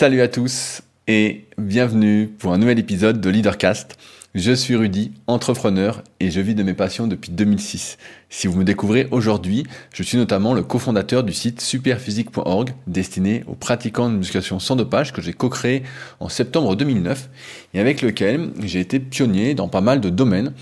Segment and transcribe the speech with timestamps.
[0.00, 3.98] Salut à tous et bienvenue pour un nouvel épisode de Leadercast.
[4.34, 7.98] Je suis Rudy, entrepreneur et je vis de mes passions depuis 2006.
[8.30, 13.54] Si vous me découvrez aujourd'hui, je suis notamment le cofondateur du site superphysique.org destiné aux
[13.54, 15.82] pratiquants de musculation sans dopage que j'ai co-créé
[16.18, 17.28] en septembre 2009
[17.74, 20.54] et avec lequel j'ai été pionnier dans pas mal de domaines.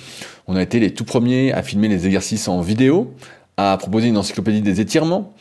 [0.49, 3.15] On a été les tout premiers à filmer les exercices en vidéo,
[3.57, 5.33] à proposer une encyclopédie des étirements,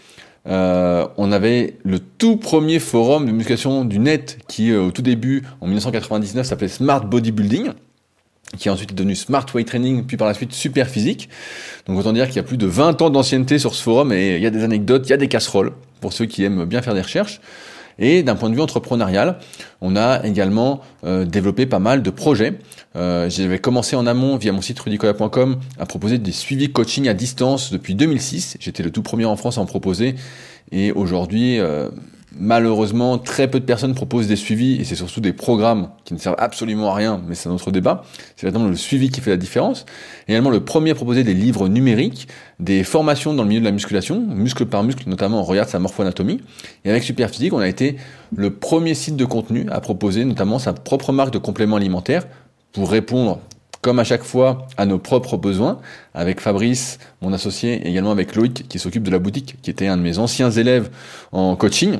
[0.48, 5.02] euh, on avait le tout premier forum de musculation du net qui, euh, au tout
[5.02, 7.72] début, en 1999, s'appelait Smart Bodybuilding,
[8.58, 11.30] qui est ensuite devenu Smart Weight Training, puis par la suite Super Physique.
[11.86, 14.38] Donc autant dire qu'il y a plus de 20 ans d'ancienneté sur ce forum et
[14.38, 16.82] il y a des anecdotes, il y a des casseroles pour ceux qui aiment bien
[16.82, 17.42] faire des recherches.
[18.00, 19.40] Et d'un point de vue entrepreneurial,
[19.82, 22.60] on a également euh, développé pas mal de projets.
[22.96, 27.14] Euh, J'avais commencé en amont via mon site rudicola.com à proposer des suivis coaching à
[27.14, 28.58] distance depuis 2006.
[28.60, 30.16] J'étais le tout premier en France à en proposer.
[30.72, 31.90] Et aujourd'hui, euh,
[32.40, 36.20] Malheureusement, très peu de personnes proposent des suivis et c'est surtout des programmes qui ne
[36.20, 38.04] servent absolument à rien, mais c'est un autre débat.
[38.36, 39.86] C'est vraiment le suivi qui fait la différence.
[40.28, 42.28] Et également, le premier à proposer des livres numériques,
[42.60, 45.80] des formations dans le milieu de la musculation, muscle par muscle, notamment on regarde sa
[45.80, 46.42] morphoanatomie.
[46.86, 47.98] Et avec Superphysique, on a été
[48.36, 52.28] le premier site de contenu à proposer notamment sa propre marque de compléments alimentaires
[52.72, 53.40] pour répondre
[53.82, 55.80] comme à chaque fois, à nos propres besoins,
[56.14, 59.88] avec Fabrice, mon associé, et également avec Loïc, qui s'occupe de la boutique, qui était
[59.88, 60.90] un de mes anciens élèves
[61.32, 62.00] en coaching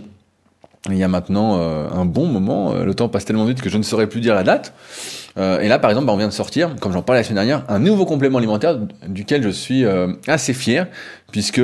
[0.90, 3.70] il y a maintenant euh, un bon moment, euh, le temps passe tellement vite que
[3.70, 4.74] je ne saurais plus dire la date.
[5.38, 7.46] Euh, et là, par exemple, bah, on vient de sortir, comme j'en parlais la semaine
[7.46, 9.86] dernière, un nouveau complément alimentaire duquel je suis
[10.28, 10.88] assez fier,
[11.32, 11.62] puisque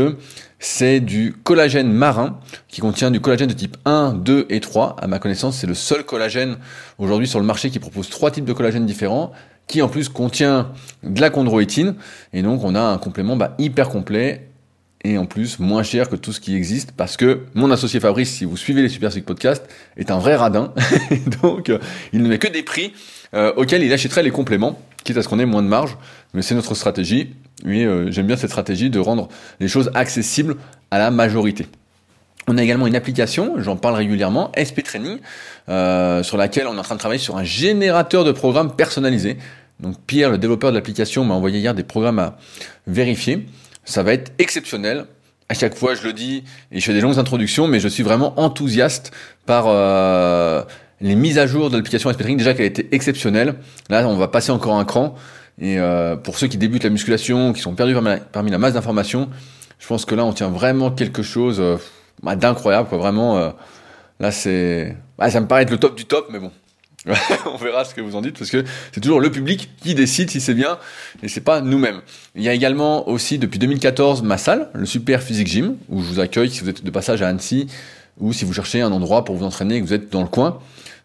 [0.60, 4.96] c'est du collagène marin qui contient du collagène de type 1, 2 et 3.
[5.02, 6.58] À ma connaissance, c'est le seul collagène
[7.00, 9.32] aujourd'hui sur le marché qui propose trois types de collagène différents,
[9.68, 10.72] qui en plus contient
[11.04, 11.96] de la chondroïtine.
[12.32, 14.53] Et donc, on a un complément bah, hyper complet
[15.04, 18.32] et en plus moins cher que tout ce qui existe parce que mon associé Fabrice,
[18.32, 19.66] si vous suivez les Super Sick Podcast,
[19.98, 20.74] est un vrai radin.
[21.42, 21.80] donc euh,
[22.14, 22.94] il ne met que des prix
[23.34, 25.98] euh, auxquels il achèterait les compléments, quitte à ce qu'on ait moins de marge.
[26.34, 27.36] Mais c'est notre stratégie.
[27.66, 29.28] Et euh, j'aime bien cette stratégie de rendre
[29.60, 30.56] les choses accessibles
[30.92, 31.68] à la majorité.
[32.48, 35.20] On a également une application, j'en parle régulièrement, SP Training,
[35.68, 39.38] sur laquelle on est en train de travailler sur un générateur de programmes personnalisés.
[39.80, 42.38] Donc Pierre, le développeur de l'application, m'a envoyé hier des programmes à
[42.86, 43.46] vérifier.
[43.86, 45.06] Ça va être exceptionnel.
[45.50, 48.04] À chaque fois, je le dis et je fais des longues introductions, mais je suis
[48.04, 49.12] vraiment enthousiaste
[49.46, 50.64] par euh,
[51.02, 52.38] les mises à jour de l'application Training.
[52.38, 53.56] Déjà qu'elle était exceptionnelle.
[53.90, 55.16] Là, on va passer encore un cran.
[55.60, 57.96] Et euh, pour ceux qui débutent la musculation, qui sont perdus
[58.32, 59.30] parmi la, masse d'informations,
[59.80, 61.78] je pense que là, on tient vraiment quelque chose euh,
[62.24, 62.88] bah, d'incroyable.
[62.88, 62.98] Quoi.
[62.98, 63.54] Vraiment,
[64.20, 66.52] là, c'est, bah, ça me paraît être le top du top, mais bon,
[67.46, 70.30] on verra ce que vous en dites parce que c'est toujours le public qui décide
[70.30, 70.78] si c'est bien
[71.22, 72.02] et c'est pas nous-mêmes.
[72.36, 76.08] Il y a également aussi depuis 2014 ma salle, le Super Physique Gym, où je
[76.08, 77.68] vous accueille si vous êtes de passage à Annecy
[78.20, 80.28] ou si vous cherchez un endroit pour vous entraîner et que vous êtes dans le
[80.28, 80.60] coin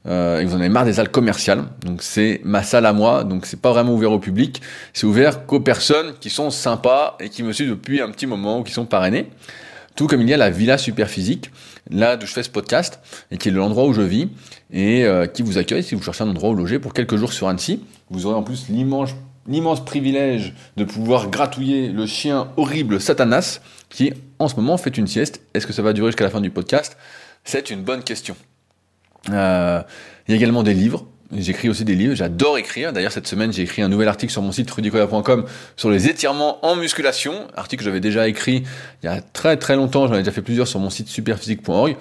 [0.06, 1.64] euh, et que vous en avez marre des salles commerciales.
[1.82, 5.46] Donc c'est ma salle à moi, donc c'est pas vraiment ouvert au public, c'est ouvert
[5.46, 8.72] qu'aux personnes qui sont sympas et qui me suivent depuis un petit moment ou qui
[8.72, 9.28] sont parrainées.
[9.98, 11.50] Tout comme il y a la Villa Super Physique,
[11.90, 13.00] là d'où je fais ce podcast,
[13.32, 14.28] et qui est l'endroit où je vis,
[14.72, 17.32] et euh, qui vous accueille si vous cherchez un endroit où loger pour quelques jours
[17.32, 17.82] sur Annecy.
[18.08, 24.46] Vous aurez en plus l'immense privilège de pouvoir gratouiller le chien horrible Satanas, qui en
[24.46, 25.40] ce moment fait une sieste.
[25.52, 26.96] Est-ce que ça va durer jusqu'à la fin du podcast?
[27.42, 28.36] C'est une bonne question.
[29.30, 29.82] Euh,
[30.28, 31.06] il y a également des livres.
[31.36, 32.92] J'écris aussi des livres, j'adore écrire.
[32.92, 35.44] D'ailleurs, cette semaine, j'ai écrit un nouvel article sur mon site rudicoya.com
[35.76, 37.46] sur les étirements en musculation.
[37.54, 38.62] Article que j'avais déjà écrit
[39.02, 40.06] il y a très très longtemps.
[40.06, 41.96] J'en ai déjà fait plusieurs sur mon site superphysique.org.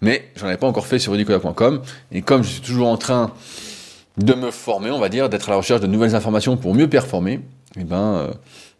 [0.00, 1.82] Mais j'en avais pas encore fait sur rudicoya.com.
[2.12, 3.32] Et comme je suis toujours en train
[4.16, 6.88] de me former, on va dire, d'être à la recherche de nouvelles informations pour mieux
[6.88, 7.40] performer,
[7.76, 8.30] eh ben, euh,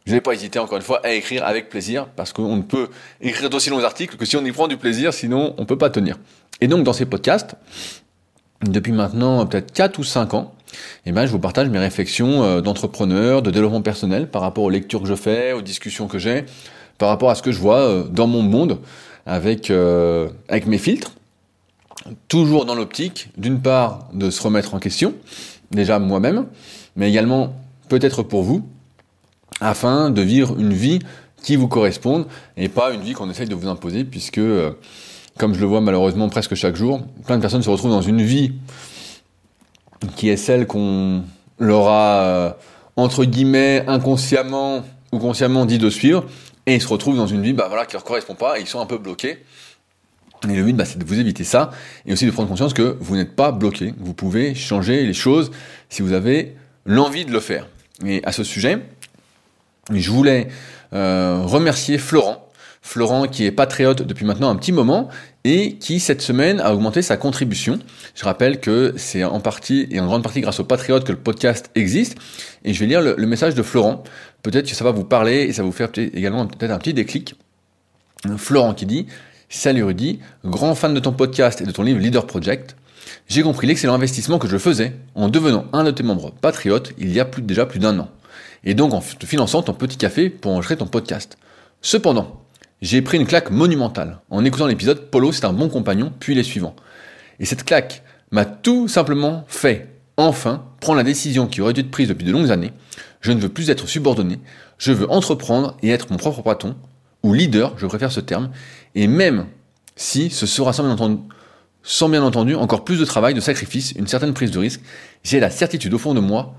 [0.06, 2.88] je n'ai pas hésité encore une fois à écrire avec plaisir parce qu'on ne peut
[3.20, 5.90] écrire d'aussi longs articles que si on y prend du plaisir, sinon on peut pas
[5.90, 6.18] tenir.
[6.60, 7.56] Et donc, dans ces podcasts,
[8.62, 10.54] depuis maintenant peut-être 4 ou 5 ans,
[11.06, 14.70] eh ben, je vous partage mes réflexions euh, d'entrepreneur, de développement personnel par rapport aux
[14.70, 16.44] lectures que je fais, aux discussions que j'ai,
[16.98, 18.78] par rapport à ce que je vois euh, dans mon monde
[19.26, 21.12] avec, euh, avec mes filtres.
[22.28, 25.14] Toujours dans l'optique, d'une part, de se remettre en question,
[25.70, 26.46] déjà moi-même,
[26.96, 27.54] mais également
[27.88, 28.66] peut-être pour vous,
[29.60, 31.00] afin de vivre une vie
[31.42, 32.26] qui vous corresponde
[32.56, 34.40] et pas une vie qu'on essaye de vous imposer, puisque
[35.38, 38.22] comme je le vois malheureusement presque chaque jour, plein de personnes se retrouvent dans une
[38.22, 38.52] vie
[40.16, 41.22] qui est celle qu'on
[41.58, 42.50] leur a, euh,
[42.96, 46.24] entre guillemets, inconsciemment ou consciemment dit de suivre,
[46.66, 48.66] et ils se retrouvent dans une vie bah, voilà, qui leur correspond pas, et ils
[48.66, 49.38] sont un peu bloqués.
[50.48, 51.70] Et le but, bah, c'est de vous éviter ça,
[52.06, 53.94] et aussi de prendre conscience que vous n'êtes pas bloqué.
[53.98, 55.50] Vous pouvez changer les choses
[55.88, 57.66] si vous avez l'envie de le faire.
[58.04, 58.78] Et à ce sujet,
[59.90, 60.48] je voulais
[60.92, 62.47] euh, remercier Florent,
[62.82, 65.08] Florent qui est patriote depuis maintenant un petit moment
[65.44, 67.78] et qui cette semaine a augmenté sa contribution.
[68.14, 71.18] Je rappelle que c'est en partie et en grande partie grâce au patriote que le
[71.18, 72.16] podcast existe
[72.64, 74.02] et je vais lire le, message de Florent.
[74.42, 76.94] Peut-être que ça va vous parler et ça va vous faire également peut-être un petit
[76.94, 77.34] déclic.
[78.36, 79.06] Florent qui dit
[79.48, 82.76] Salut Rudy, grand fan de ton podcast et de ton livre Leader Project.
[83.28, 87.12] J'ai compris l'excellent investissement que je faisais en devenant un de tes membres patriotes il
[87.12, 88.08] y a déjà plus d'un an.
[88.64, 91.38] Et donc en te finançant ton petit café pour enregistrer ton podcast.
[91.80, 92.42] Cependant,
[92.80, 94.20] j'ai pris une claque monumentale.
[94.30, 96.76] En écoutant l'épisode, Polo c'est un bon compagnon, puis les suivants.
[97.40, 101.90] Et cette claque m'a tout simplement fait, enfin, prendre la décision qui aurait dû être
[101.90, 102.72] prise depuis de longues années.
[103.20, 104.38] Je ne veux plus être subordonné,
[104.78, 106.76] je veux entreprendre et être mon propre patron,
[107.22, 108.50] ou leader, je préfère ce terme,
[108.94, 109.46] et même
[109.96, 114.50] si ce sera sans bien entendu, encore plus de travail, de sacrifice, une certaine prise
[114.50, 114.80] de risque,
[115.24, 116.54] j'ai la certitude au fond de moi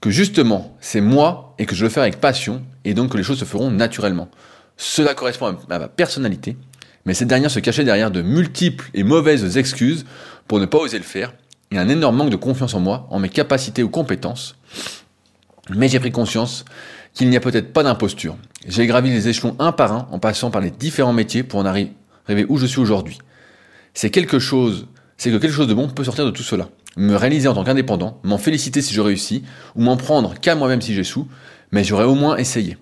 [0.00, 3.24] que justement c'est moi et que je le fais avec passion et donc que les
[3.24, 4.28] choses se feront naturellement.
[4.76, 6.56] Cela correspond à ma personnalité,
[7.04, 10.04] mais cette dernière se cachait derrière de multiples et mauvaises excuses
[10.48, 11.32] pour ne pas oser le faire
[11.70, 14.56] et un énorme manque de confiance en moi, en mes capacités ou compétences.
[15.70, 16.64] Mais j'ai pris conscience
[17.12, 18.36] qu'il n'y a peut-être pas d'imposture.
[18.66, 21.66] J'ai gravi les échelons un par un en passant par les différents métiers pour en
[21.66, 21.94] arriver
[22.48, 23.18] où je suis aujourd'hui.
[23.94, 24.86] C'est quelque chose,
[25.16, 26.68] c'est que quelque chose de bon peut sortir de tout cela.
[26.96, 29.42] Me réaliser en tant qu'indépendant, m'en féliciter si je réussis,
[29.74, 31.28] ou m'en prendre qu'à moi-même si j'échoue,
[31.72, 32.76] mais j'aurais au moins essayé.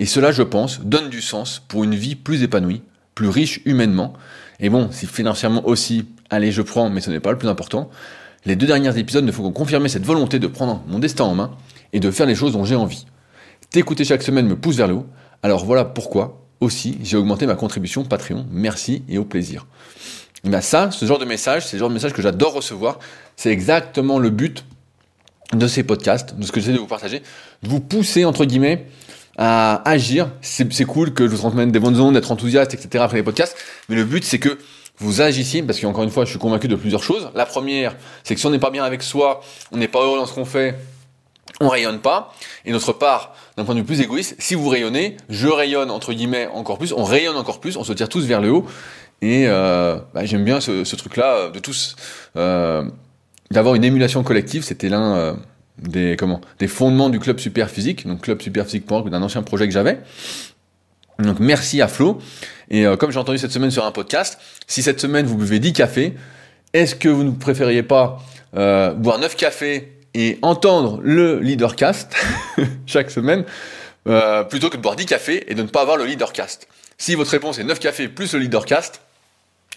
[0.00, 2.80] Et cela, je pense, donne du sens pour une vie plus épanouie,
[3.14, 4.14] plus riche humainement.
[4.58, 7.90] Et bon, si financièrement aussi, allez, je prends, mais ce n'est pas le plus important.
[8.46, 11.34] Les deux derniers épisodes ne font que confirmer cette volonté de prendre mon destin en
[11.34, 11.50] main
[11.92, 13.04] et de faire les choses dont j'ai envie.
[13.68, 15.06] T'écouter chaque semaine me pousse vers le haut.
[15.42, 18.46] Alors voilà pourquoi aussi j'ai augmenté ma contribution Patreon.
[18.50, 19.66] Merci et au plaisir.
[20.44, 23.00] Et bien ça, ce genre de message, c'est le genre de message que j'adore recevoir.
[23.36, 24.64] C'est exactement le but
[25.52, 27.20] de ces podcasts, de ce que j'essaie de vous partager,
[27.62, 28.86] de vous pousser entre guillemets
[29.36, 30.30] à agir.
[30.42, 33.04] C'est cool que je vous transmette des bonnes ondes, d'être enthousiaste, etc.
[33.04, 33.56] après les podcasts.
[33.88, 34.58] Mais le but, c'est que
[34.98, 37.30] vous agissiez, parce qu'encore une fois, je suis convaincu de plusieurs choses.
[37.34, 39.40] La première, c'est que si on n'est pas bien avec soi,
[39.72, 40.76] on n'est pas heureux dans ce qu'on fait,
[41.60, 42.32] on rayonne pas.
[42.64, 46.12] Et d'autre part, d'un point de vue plus égoïste, si vous rayonnez, je rayonne entre
[46.12, 48.66] guillemets encore plus, on rayonne encore plus, on se tire tous vers le haut.
[49.22, 51.96] Et euh, bah, j'aime bien ce, truc-là euh, de tous
[52.36, 52.84] euh,
[53.50, 54.64] d'avoir une émulation collective.
[54.64, 55.36] C'était l'un
[55.82, 59.72] des comment des fondements du club super physique, donc club superphysique.org, d'un ancien projet que
[59.72, 59.98] j'avais.
[61.18, 62.18] Donc merci à Flo.
[62.70, 65.72] Et comme j'ai entendu cette semaine sur un podcast, si cette semaine vous buvez 10
[65.72, 66.14] cafés,
[66.72, 68.22] est-ce que vous ne préfériez pas
[68.54, 72.14] boire 9 cafés et entendre le leadercast
[72.86, 73.44] chaque semaine
[74.08, 76.68] euh, plutôt que de boire 10 cafés et de ne pas avoir le leadercast?
[76.98, 79.02] Si votre réponse est 9 cafés plus le leadercast,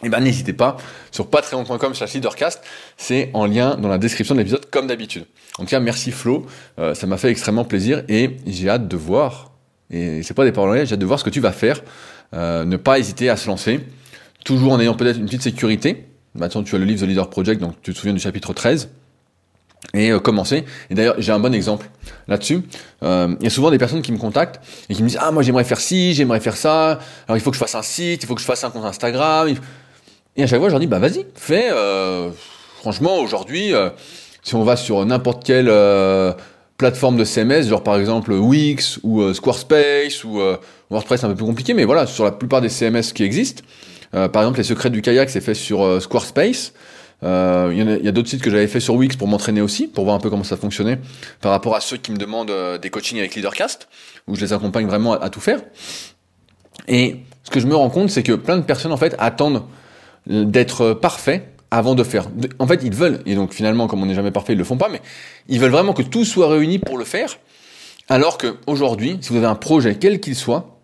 [0.02, 0.78] eh ben n'hésitez pas
[1.12, 2.62] sur patreon.com slash leadercast,
[2.98, 5.26] c'est en lien dans la description de l'épisode comme d'habitude.
[5.60, 6.46] En tout cas, merci Flo,
[6.80, 9.52] euh, ça m'a fait extrêmement plaisir et j'ai hâte de voir,
[9.92, 11.82] et c'est pas des paroles j'ai hâte de voir ce que tu vas faire,
[12.34, 13.82] euh, ne pas hésiter à se lancer,
[14.44, 16.08] toujours en ayant peut-être une petite sécurité.
[16.36, 18.90] Maintenant, tu as le livre The Leader Project, donc tu te souviens du chapitre 13
[19.94, 20.66] et euh, commencer.
[20.90, 21.88] Et d'ailleurs, j'ai un bon exemple
[22.28, 22.64] là-dessus.
[23.04, 25.44] Il y a souvent des personnes qui me contactent et qui me disent ah moi
[25.44, 27.00] j'aimerais faire ci, j'aimerais faire ça.
[27.28, 28.86] Alors il faut que je fasse un site, il faut que je fasse un compte
[28.86, 29.54] Instagram.
[30.36, 31.70] Et à chaque fois, je leur dis bah vas-y, fais.
[31.72, 32.30] Euh,
[32.78, 33.90] franchement, aujourd'hui, euh,
[34.44, 36.34] si on va sur n'importe quelle euh,
[36.78, 40.42] plateforme de CMS, genre par exemple Wix ou Squarespace ou
[40.90, 43.64] WordPress, un peu plus compliqué, mais voilà, sur la plupart des CMS qui existent.
[44.12, 46.74] par exemple, les secrets du kayak, c'est fait sur Squarespace.
[47.24, 50.04] Euh, il y a, d'autres sites que j'avais fait sur Wix pour m'entraîner aussi, pour
[50.04, 51.00] voir un peu comment ça fonctionnait
[51.40, 53.88] par rapport à ceux qui me demandent euh, des coachings avec Leadercast,
[54.28, 55.62] où je les accompagne vraiment à, tout faire.
[56.88, 59.58] Et ce que je me rends compte, c'est que plein de personnes en fait attendent
[59.58, 59.60] euh,
[60.28, 62.30] d'être parfaits avant de faire.
[62.60, 64.78] En fait, ils veulent, et donc finalement, comme on n'est jamais parfait, ils le font
[64.78, 65.02] pas, mais
[65.48, 67.40] ils veulent vraiment que tout soit réuni pour le faire.
[68.10, 70.78] Alors que aujourd'hui, si vous avez un projet, quel qu'il soit,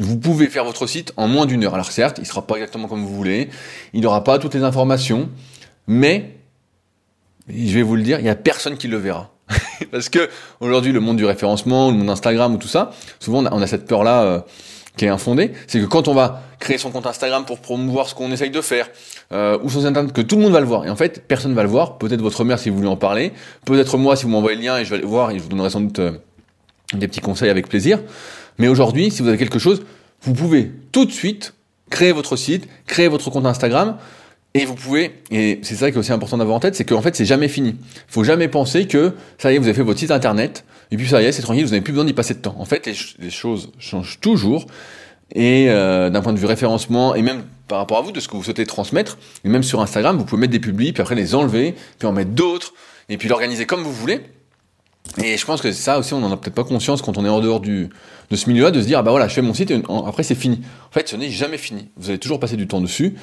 [0.00, 1.74] vous pouvez faire votre site en moins d'une heure.
[1.74, 3.50] Alors certes, il sera pas exactement comme vous voulez,
[3.92, 5.28] il n'aura pas toutes les informations,
[5.86, 6.34] mais
[7.48, 9.30] je vais vous le dire, il y a personne qui le verra.
[9.90, 10.30] Parce que
[10.60, 13.86] aujourd'hui, le monde du référencement, le monde Instagram ou tout ça, souvent on a cette
[13.86, 14.40] peur-là euh,
[14.96, 18.14] qui est infondée, c'est que quand on va créer son compte Instagram pour promouvoir ce
[18.14, 18.88] qu'on essaye de faire,
[19.32, 20.86] euh, ou son internet, que tout le monde va le voir.
[20.86, 21.98] Et en fait, personne va le voir.
[21.98, 23.32] Peut-être votre mère si vous voulez en parler,
[23.64, 25.48] peut-être moi si vous m'envoyez le lien et je vais le voir et je vous
[25.48, 26.12] donnerai sans doute euh,
[26.92, 28.00] des petits conseils avec plaisir.
[28.58, 29.82] Mais aujourd'hui, si vous avez quelque chose,
[30.22, 31.54] vous pouvez tout de suite
[31.88, 33.96] créer votre site, créer votre compte Instagram,
[34.54, 37.00] et vous pouvez, et c'est ça qui est aussi important d'avoir en tête, c'est qu'en
[37.00, 37.76] fait, c'est jamais fini.
[38.06, 41.08] Faut jamais penser que, ça y est, vous avez fait votre site internet, et puis
[41.08, 42.54] ça y est, c'est tranquille, vous n'avez plus besoin d'y passer de temps.
[42.58, 42.86] En fait,
[43.18, 44.66] les, choses changent toujours,
[45.34, 48.28] et euh, d'un point de vue référencement, et même par rapport à vous, de ce
[48.28, 51.14] que vous souhaitez transmettre, et même sur Instagram, vous pouvez mettre des publics, puis après
[51.14, 52.74] les enlever, puis en mettre d'autres,
[53.08, 54.20] et puis l'organiser comme vous voulez.
[55.22, 57.28] Et je pense que ça aussi, on n'en a peut-être pas conscience quand on est
[57.28, 57.88] en dehors de
[58.30, 60.34] ce milieu-là, de se dire, ah bah voilà, je fais mon site et après c'est
[60.34, 60.60] fini.
[60.88, 61.88] En fait, ce n'est jamais fini.
[61.96, 63.16] Vous allez toujours passer du temps dessus.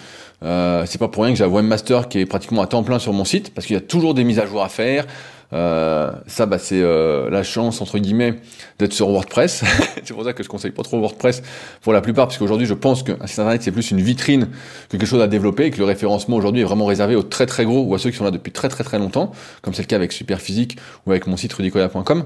[0.43, 2.99] Euh, c'est pas pour rien que j'ai un webmaster qui est pratiquement à temps plein
[2.99, 5.05] sur mon site, parce qu'il y a toujours des mises à jour à faire.
[5.51, 8.35] Euh, ça, bah, c'est euh, la chance entre guillemets
[8.77, 9.63] d'être sur WordPress.
[10.03, 11.41] c'est pour ça que je conseille pas trop WordPress
[11.81, 14.49] pour la plupart, parce qu'aujourd'hui, je pense qu'un site internet c'est plus une vitrine
[14.89, 17.45] que quelque chose à développer, et que le référencement aujourd'hui est vraiment réservé aux très
[17.45, 19.81] très gros ou à ceux qui sont là depuis très très très longtemps, comme c'est
[19.81, 22.25] le cas avec Superphysique ou avec mon site rudicoya.com.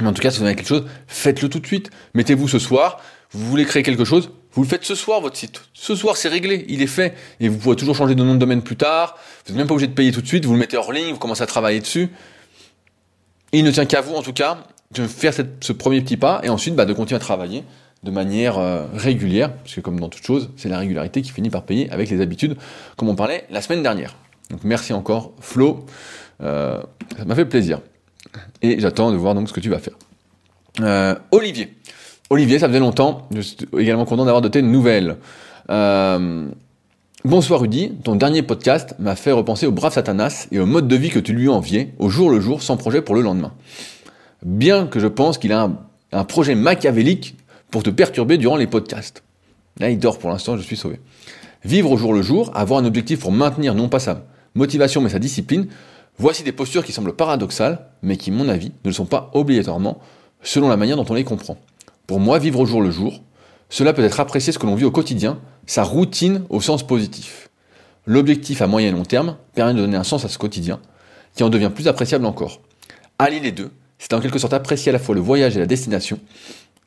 [0.00, 1.90] Mais en tout cas, si vous avez quelque chose, faites-le tout de suite.
[2.14, 3.00] Mettez-vous ce soir.
[3.32, 5.60] Vous voulez créer quelque chose, vous le faites ce soir, votre site.
[5.74, 7.14] Ce soir, c'est réglé, il est fait.
[7.40, 9.18] Et vous pouvez toujours changer de nom de domaine plus tard.
[9.44, 10.46] Vous n'êtes même pas obligé de payer tout de suite.
[10.46, 12.08] Vous le mettez hors ligne, vous commencez à travailler dessus.
[13.52, 16.40] Et il ne tient qu'à vous, en tout cas, de faire ce premier petit pas
[16.42, 17.64] et ensuite bah, de continuer à travailler
[18.02, 21.50] de manière euh, régulière, parce que comme dans toute chose, c'est la régularité qui finit
[21.50, 22.56] par payer avec les habitudes,
[22.96, 24.14] comme on parlait la semaine dernière.
[24.50, 25.84] Donc merci encore, Flo.
[26.40, 26.80] Euh,
[27.18, 27.80] ça m'a fait plaisir.
[28.62, 29.94] Et j'attends de voir donc ce que tu vas faire.
[30.80, 31.75] Euh, Olivier.
[32.28, 33.28] Olivier, ça faisait longtemps.
[33.32, 35.16] Je suis également content d'avoir de tes nouvelles.
[35.70, 36.48] Euh,
[37.24, 40.96] bonsoir Rudy, ton dernier podcast m'a fait repenser au brave Satanas et au mode de
[40.96, 43.52] vie que tu lui enviais, au jour le jour, sans projet pour le lendemain.
[44.44, 45.78] Bien que je pense qu'il a un,
[46.10, 47.36] un, projet machiavélique
[47.70, 49.22] pour te perturber durant les podcasts.
[49.78, 50.98] Là, il dort pour l'instant, je suis sauvé.
[51.64, 54.24] Vivre au jour le jour, avoir un objectif pour maintenir non pas sa
[54.56, 55.68] motivation mais sa discipline,
[56.18, 60.00] voici des postures qui semblent paradoxales, mais qui, mon avis, ne le sont pas obligatoirement,
[60.42, 61.56] selon la manière dont on les comprend.
[62.06, 63.22] Pour moi, vivre au jour le jour,
[63.68, 67.50] cela peut être apprécier ce que l'on vit au quotidien, sa routine au sens positif.
[68.06, 70.80] L'objectif à moyen et long terme permet de donner un sens à ce quotidien,
[71.34, 72.60] qui en devient plus appréciable encore.
[73.18, 75.66] Allier les deux, c'est en quelque sorte apprécier à la fois le voyage et la
[75.66, 76.20] destination,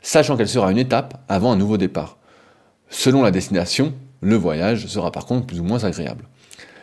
[0.02, 2.18] sachant qu'elle sera une étape avant un nouveau départ.
[2.90, 6.26] Selon la destination, le voyage sera par contre plus ou moins agréable.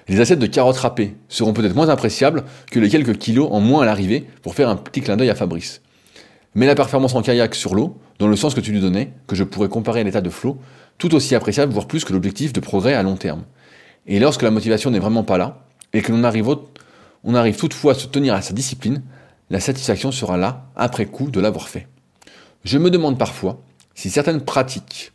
[0.08, 3.82] Les assiettes de carottes râpées seront peut-être moins appréciables que les quelques kilos en moins
[3.82, 5.80] à l'arrivée pour faire un petit clin d'œil à Fabrice.
[6.54, 9.36] Mais la performance en kayak sur l'eau dans le sens que tu lui donnais, que
[9.36, 10.58] je pourrais comparer à l'état de flot,
[10.98, 13.44] tout aussi appréciable, voire plus que l'objectif de progrès à long terme.
[14.06, 16.48] Et lorsque la motivation n'est vraiment pas là, et que l'on arrive,
[17.24, 19.02] on arrive toutefois à se tenir à sa discipline,
[19.50, 21.86] la satisfaction sera là, après coup, de l'avoir fait.
[22.64, 23.60] Je me demande parfois
[23.94, 25.12] si certaines pratiques,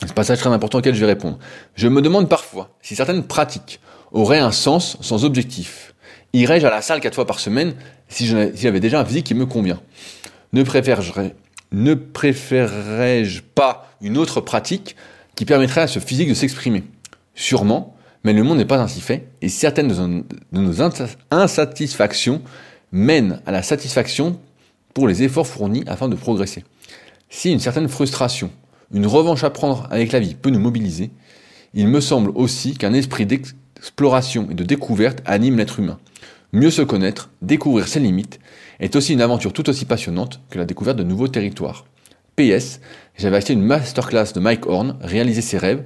[0.00, 1.38] c'est passage très important auquel je vais répondre,
[1.74, 5.94] je me demande parfois si certaines pratiques auraient un sens sans objectif.
[6.32, 7.74] Irais-je à la salle quatre fois par semaine
[8.08, 9.80] si j'avais déjà un physique qui me convient?
[10.52, 11.36] Ne préférerais
[11.72, 14.96] ne préférerais-je pas une autre pratique
[15.34, 16.84] qui permettrait à ce physique de s'exprimer?
[17.34, 20.82] Sûrement, mais le monde n'est pas ainsi fait, et certaines de nos
[21.30, 22.42] insatisfactions
[22.92, 24.38] mènent à la satisfaction
[24.94, 26.64] pour les efforts fournis afin de progresser.
[27.30, 28.50] Si une certaine frustration,
[28.92, 31.10] une revanche à prendre avec la vie peut nous mobiliser,
[31.74, 35.98] il me semble aussi qu'un esprit d'exploration et de découverte anime l'être humain.
[36.54, 38.38] Mieux se connaître, découvrir ses limites,
[38.78, 41.86] est aussi une aventure tout aussi passionnante que la découverte de nouveaux territoires.
[42.36, 42.80] PS,
[43.16, 45.82] j'avais acheté une masterclass de Mike Horn, réaliser ses rêves.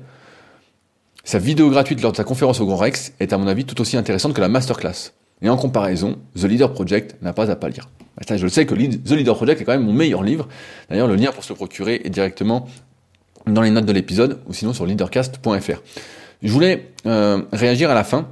[1.22, 3.80] Sa vidéo gratuite lors de sa conférence au Grand Rex est à mon avis tout
[3.80, 5.12] aussi intéressante que la masterclass.
[5.40, 7.88] Et en comparaison, The Leader Project n'a pas à pâlir.
[8.28, 10.48] je le sais que The Leader Project est quand même mon meilleur livre.
[10.90, 12.66] D'ailleurs, le lien pour se le procurer est directement
[13.46, 15.82] dans les notes de l'épisode ou sinon sur leadercast.fr.
[16.42, 18.28] Je voulais euh, réagir à la fin.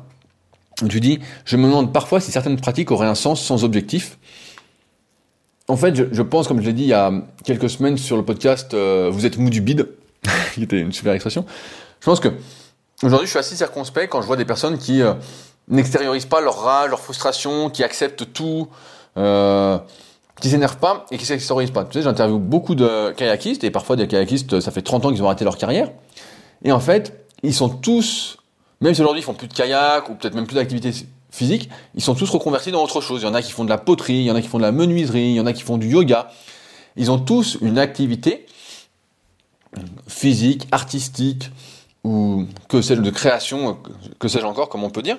[0.89, 4.19] Tu dis, je me demande parfois si certaines pratiques auraient un sens sans objectif.
[5.69, 7.11] En fait, je, pense, comme je l'ai dit il y a
[7.45, 9.89] quelques semaines sur le podcast euh, Vous êtes mou du bide,
[10.55, 11.47] qui était une super expression.
[12.01, 12.29] Je pense que
[13.03, 15.15] aujourd'hui, je suis assez circonspect quand je vois des personnes qui euh,
[15.69, 18.69] n'extériorisent pas leur rage, leur frustration, qui acceptent tout,
[19.17, 19.79] euh,
[20.41, 21.85] qui s'énervent pas et qui s'extériorisent pas.
[21.85, 25.23] Tu sais, j'interviewe beaucoup de kayakistes et parfois des kayakistes, ça fait 30 ans qu'ils
[25.23, 25.91] ont arrêté leur carrière.
[26.63, 28.37] Et en fait, ils sont tous,
[28.81, 30.93] même si aujourd'hui ils font plus de kayak ou peut-être même plus d'activités
[31.31, 33.23] physique, ils sont tous reconvertis dans autre chose.
[33.23, 34.59] Il y en a qui font de la poterie, il y en a qui font
[34.59, 36.31] de la menuiserie, il y en a qui font du yoga.
[36.97, 38.47] Ils ont tous une activité
[40.07, 41.51] physique, artistique,
[42.05, 43.79] ou que celle de création,
[44.19, 45.19] que sais-je encore, comme on peut dire.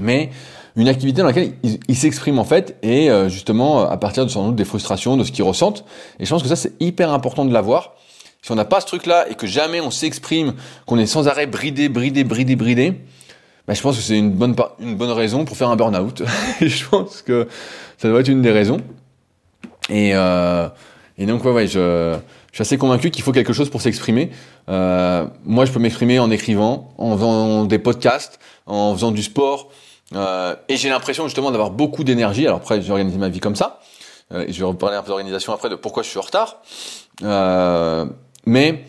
[0.00, 0.30] Mais
[0.76, 4.46] une activité dans laquelle ils s'expriment en fait, et euh, justement à partir de sans
[4.46, 5.84] doute des frustrations, de ce qu'ils ressentent.
[6.18, 7.94] Et je pense que ça c'est hyper important de l'avoir.
[8.42, 11.46] Si on n'a pas ce truc-là et que jamais on s'exprime, qu'on est sans arrêt
[11.46, 12.94] bridé, bridé, bridé, bridé,
[13.68, 16.24] bah, je pense que c'est une bonne, une bonne raison pour faire un burn-out.
[16.60, 17.46] je pense que
[17.98, 18.80] ça doit être une des raisons.
[19.88, 20.68] Et, euh,
[21.18, 22.16] et donc, ouais, ouais, je,
[22.50, 24.32] je suis assez convaincu qu'il faut quelque chose pour s'exprimer.
[24.68, 29.70] Euh, moi, je peux m'exprimer en écrivant, en faisant des podcasts, en faisant du sport.
[30.16, 32.44] Euh, et j'ai l'impression justement d'avoir beaucoup d'énergie.
[32.44, 33.80] Alors après, j'ai organisé ma vie comme ça.
[34.34, 36.62] Et je vais reparler un peu d'organisation après, de pourquoi je suis en retard.
[38.46, 38.84] Mais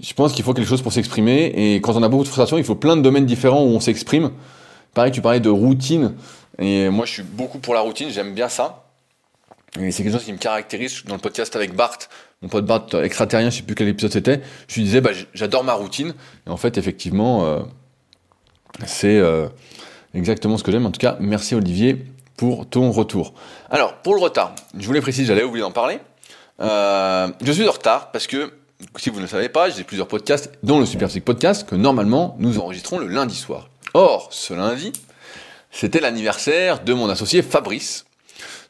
[0.00, 1.52] je pense qu'il faut quelque chose pour s'exprimer.
[1.56, 3.80] Et quand on a beaucoup de frustration, il faut plein de domaines différents où on
[3.80, 4.30] s'exprime.
[4.94, 6.14] Pareil, tu parlais de routine.
[6.58, 8.10] Et moi, je suis beaucoup pour la routine.
[8.10, 8.84] J'aime bien ça.
[9.78, 11.98] Et c'est quelque chose qui me caractérise dans le podcast avec Bart,
[12.40, 14.40] mon pote Bart extraterrien, je sais plus quel épisode c'était.
[14.66, 16.14] Je lui disais, bah, j'adore ma routine.
[16.46, 17.60] Et en fait, effectivement, euh,
[18.86, 19.48] c'est euh,
[20.14, 20.86] exactement ce que j'aime.
[20.86, 23.34] En tout cas, merci Olivier pour ton retour.
[23.70, 25.98] Alors, pour le retard, je voulais préciser, j'allais oublier d'en parler.
[26.60, 28.52] Euh, je suis en retard parce que,
[28.96, 32.36] si vous ne le savez pas, j'ai plusieurs podcasts, dont le Super Podcast, que normalement
[32.38, 33.68] nous enregistrons le lundi soir.
[33.94, 34.92] Or, ce lundi,
[35.70, 38.06] c'était l'anniversaire de mon associé Fabrice.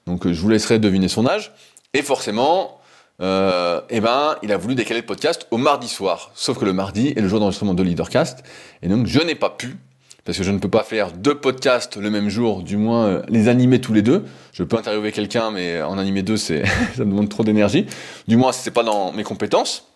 [0.06, 1.52] Donc je vous laisserai deviner son âge.
[1.94, 2.80] Et forcément,
[3.20, 6.30] euh, eh ben, il a voulu décaler le podcast au mardi soir.
[6.34, 8.42] Sauf que le mardi est le jour d'enregistrement de Leadercast.
[8.82, 9.76] Et donc je n'ai pas pu,
[10.24, 13.22] parce que je ne peux pas faire deux podcasts le même jour, du moins euh,
[13.28, 14.24] les animer tous les deux.
[14.52, 16.64] Je peux interviewer quelqu'un, mais en animer deux, c'est
[16.96, 17.86] ça demande trop d'énergie.
[18.26, 19.88] Du moins, c'est pas dans mes compétences.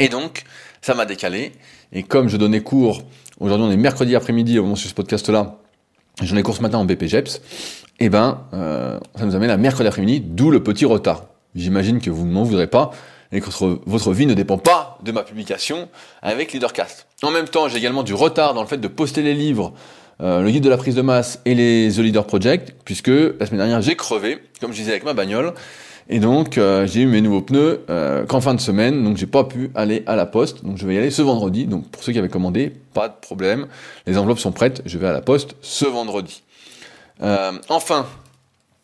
[0.00, 0.44] Et donc,
[0.80, 1.52] ça m'a décalé.
[1.92, 3.02] Et comme je donnais cours,
[3.38, 5.58] aujourd'hui on est mercredi après-midi au moment sur ce podcast-là,
[6.22, 9.58] j'en ai cours ce matin en BPGEPS, et eh ben, euh, ça nous amène à
[9.58, 11.26] mercredi après-midi, d'où le petit retard.
[11.54, 12.92] J'imagine que vous ne m'en voudrez pas
[13.30, 13.50] et que
[13.86, 15.90] votre, vie ne dépend pas de ma publication
[16.22, 17.06] avec Leadercast.
[17.22, 19.74] En même temps, j'ai également du retard dans le fait de poster les livres,
[20.22, 23.44] euh, le guide de la prise de masse et les The Leader Project, puisque la
[23.44, 25.52] semaine dernière j'ai crevé, comme je disais avec ma bagnole,
[26.12, 29.28] et donc, euh, j'ai eu mes nouveaux pneus euh, qu'en fin de semaine, donc j'ai
[29.28, 30.64] pas pu aller à la poste.
[30.64, 31.66] Donc je vais y aller ce vendredi.
[31.66, 33.68] Donc pour ceux qui avaient commandé, pas de problème.
[34.08, 36.42] Les enveloppes sont prêtes, je vais à la poste ce vendredi.
[37.22, 38.06] Euh, enfin,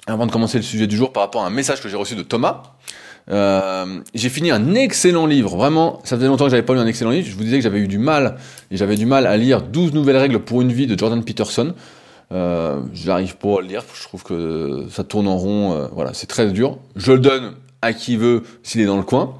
[0.07, 2.15] avant de commencer le sujet du jour par rapport à un message que j'ai reçu
[2.15, 2.63] de Thomas,
[3.29, 5.57] j'ai fini un excellent livre.
[5.57, 7.27] Vraiment, ça faisait longtemps que j'avais pas lu un excellent livre.
[7.29, 8.37] Je vous disais que j'avais eu du mal,
[8.71, 11.75] et j'avais du mal à lire 12 nouvelles règles pour une vie de Jordan Peterson.
[12.33, 16.13] Euh, J'arrive pas à le lire, je trouve que ça tourne en rond, euh, voilà,
[16.13, 16.79] c'est très dur.
[16.97, 19.35] Je le donne à qui veut s'il est dans le coin.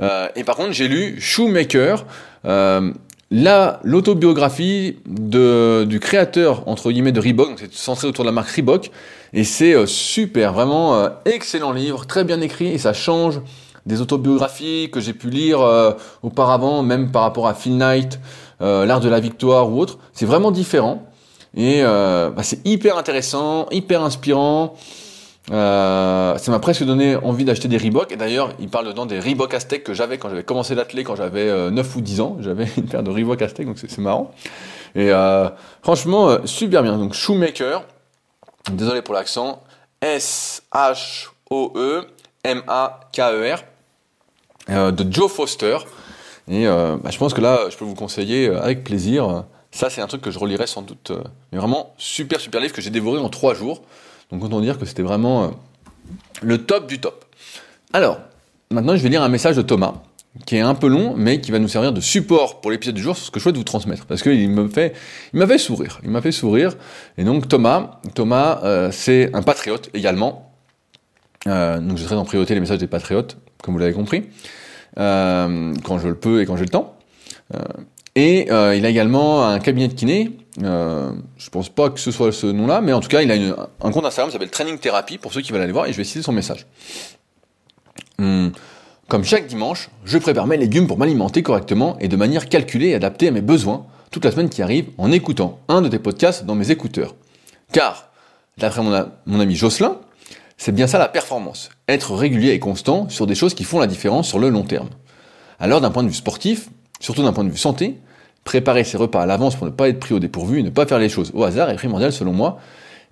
[0.00, 2.04] Euh, et par contre, j'ai lu Shoemaker,
[2.44, 2.92] euh,
[3.30, 8.90] l'autobiographie du créateur entre guillemets de Reebok, c'est centré autour de la marque Reebok,
[9.32, 13.40] et c'est super, vraiment excellent livre, très bien écrit, et ça change
[13.86, 15.60] des autobiographies que j'ai pu lire
[16.22, 18.18] auparavant, même par rapport à Phil Knight,
[18.60, 19.98] l'art de la victoire ou autre.
[20.12, 21.06] C'est vraiment différent.
[21.56, 24.74] Et euh, bah, c'est hyper intéressant, hyper inspirant.
[25.52, 28.10] Euh, ça m'a presque donné envie d'acheter des Reebok.
[28.12, 31.16] Et d'ailleurs, il parle dedans des Reebok Aztec que j'avais quand j'avais commencé l'athlé, quand
[31.16, 32.38] j'avais euh, 9 ou 10 ans.
[32.40, 34.32] J'avais une paire de Reebok Aztec, donc c'est marrant.
[34.94, 35.48] Et euh,
[35.82, 36.96] franchement, super bien.
[36.96, 37.84] Donc Shoemaker,
[38.72, 39.62] désolé pour l'accent,
[40.00, 40.92] S-H-O-E-M-A-K-E-R,
[44.92, 45.78] de Joe Foster.
[46.48, 50.06] Et bah, je pense que là, je peux vous conseiller avec plaisir ça, c'est un
[50.06, 51.10] truc que je relirai sans doute.
[51.10, 53.82] Euh, mais vraiment, super, super livre que j'ai dévoré en trois jours.
[54.30, 55.48] Donc, autant dire que c'était vraiment euh,
[56.42, 57.24] le top du top.
[57.92, 58.20] Alors,
[58.70, 59.94] maintenant, je vais lire un message de Thomas,
[60.46, 63.02] qui est un peu long, mais qui va nous servir de support pour l'épisode du
[63.02, 64.06] jour ce que je souhaite vous transmettre.
[64.06, 65.98] Parce qu'il m'a fait sourire.
[66.04, 66.76] Il m'a fait sourire.
[67.18, 70.52] Et donc, Thomas, Thomas, euh, c'est un patriote également.
[71.46, 74.22] donc, je traite en priorité les messages des patriotes, comme vous l'avez compris,
[74.96, 76.96] quand je le peux et quand j'ai le temps.
[78.16, 80.30] Et euh, il a également un cabinet de kiné.
[80.62, 83.34] Euh, je pense pas que ce soit ce nom-là, mais en tout cas, il a
[83.80, 85.86] un compte Instagram qui s'appelle Training Therapy pour ceux qui veulent aller voir.
[85.86, 86.66] Et je vais citer son message.
[88.20, 88.52] Hum,
[89.08, 92.94] comme chaque dimanche, je prépare mes légumes pour m'alimenter correctement et de manière calculée et
[92.94, 96.44] adaptée à mes besoins toute la semaine qui arrive en écoutant un de tes podcasts
[96.44, 97.16] dans mes écouteurs.
[97.72, 98.10] Car,
[98.58, 99.98] d'après mon, mon ami Jocelyn,
[100.56, 101.68] c'est bien ça la performance.
[101.88, 104.88] Être régulier et constant sur des choses qui font la différence sur le long terme.
[105.58, 106.68] Alors d'un point de vue sportif,
[107.04, 107.98] surtout d'un point de vue santé,
[108.44, 110.86] préparer ses repas à l'avance pour ne pas être pris au dépourvu et ne pas
[110.86, 112.58] faire les choses au hasard est primordial selon moi,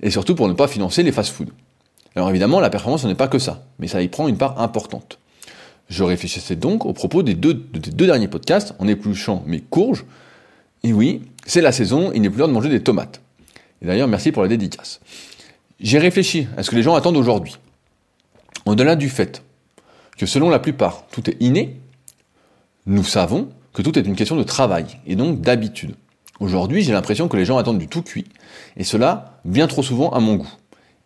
[0.03, 1.53] et surtout pour ne pas financer les fast-foods.
[2.17, 5.19] Alors évidemment, la performance n'est pas que ça, mais ça y prend une part importante.
[5.91, 10.07] Je réfléchissais donc au propos des deux, deux derniers podcasts en épluchant mes courges.
[10.85, 13.21] Et oui, c'est la saison, il n'est plus l'heure de manger des tomates.
[13.83, 15.01] Et d'ailleurs, merci pour la dédicace.
[15.81, 17.59] J'ai réfléchi à ce que les gens attendent aujourd'hui.
[18.65, 19.43] Au-delà du fait
[20.17, 21.79] que selon la plupart, tout est inné,
[22.87, 25.95] nous savons que tout est une question de travail et donc d'habitude.
[26.41, 28.27] Aujourd'hui, j'ai l'impression que les gens attendent du tout cuit,
[28.77, 30.53] et cela bien trop souvent à mon goût,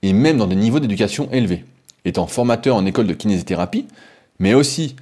[0.02, 1.64] et même dans des niveaux d'éducation élevés.
[2.04, 3.86] Étant formateur en école de kinésithérapie,
[4.38, 4.96] mais aussi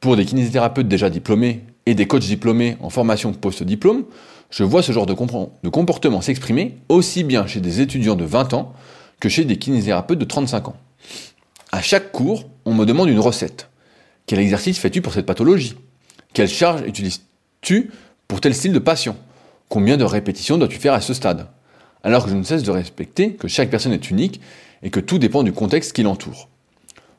[0.00, 4.04] pour des kinésithérapeutes déjà diplômés et des coachs diplômés en formation post-diplôme,
[4.50, 8.54] je vois ce genre de, de comportement s'exprimer aussi bien chez des étudiants de 20
[8.54, 8.72] ans
[9.20, 10.76] que chez des kinésithérapeutes de 35 ans.
[11.72, 13.68] À chaque cours, on me demande une recette.
[14.26, 15.76] Quel exercice fais-tu pour cette pathologie?
[16.32, 17.90] Quelle charge utilises-tu
[18.28, 19.16] pour tel style de patient
[19.68, 21.48] Combien de répétitions dois-tu faire à ce stade?
[22.02, 24.40] Alors que je ne cesse de respecter que chaque personne est unique
[24.82, 26.48] et que tout dépend du contexte qui l'entoure.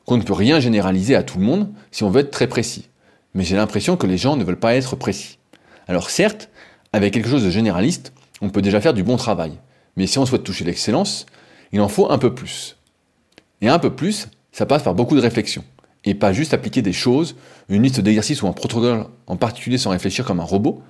[0.06, 2.88] Qu'on ne peut rien généraliser à tout le monde si on veut être très précis.
[3.34, 5.38] Mais j'ai l'impression que les gens ne veulent pas être précis.
[5.86, 6.48] Alors certes,
[6.92, 9.52] avec quelque chose de généraliste, on peut déjà faire du bon travail.
[9.96, 11.26] Mais si on souhaite toucher l'excellence,
[11.70, 12.76] il en faut un peu plus.
[13.60, 15.64] Et un peu plus, ça passe par beaucoup de réflexion.
[16.04, 17.36] Et pas juste appliquer des choses,
[17.68, 20.82] une liste d'exercices ou un protocole en particulier sans réfléchir comme un robot.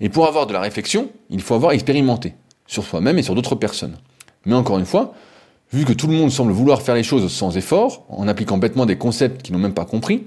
[0.00, 2.34] Et pour avoir de la réflexion, il faut avoir expérimenté
[2.66, 3.96] sur soi-même et sur d'autres personnes.
[4.44, 5.14] Mais encore une fois,
[5.72, 8.86] vu que tout le monde semble vouloir faire les choses sans effort, en appliquant bêtement
[8.86, 10.24] des concepts qu'ils n'ont même pas compris,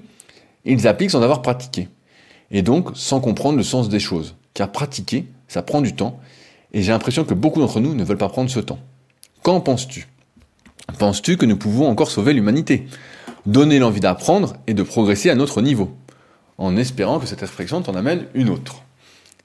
[0.64, 1.88] ils appliquent sans avoir pratiqué.
[2.50, 4.34] Et donc sans comprendre le sens des choses.
[4.54, 6.18] Car pratiquer, ça prend du temps,
[6.72, 8.78] et j'ai l'impression que beaucoup d'entre nous ne veulent pas prendre ce temps.
[9.42, 10.08] Qu'en penses-tu?
[10.98, 12.86] Penses-tu que nous pouvons encore sauver l'humanité?
[13.46, 15.94] Donner l'envie d'apprendre et de progresser à notre niveau,
[16.58, 18.82] en espérant que cette réflexion t'en amène une autre.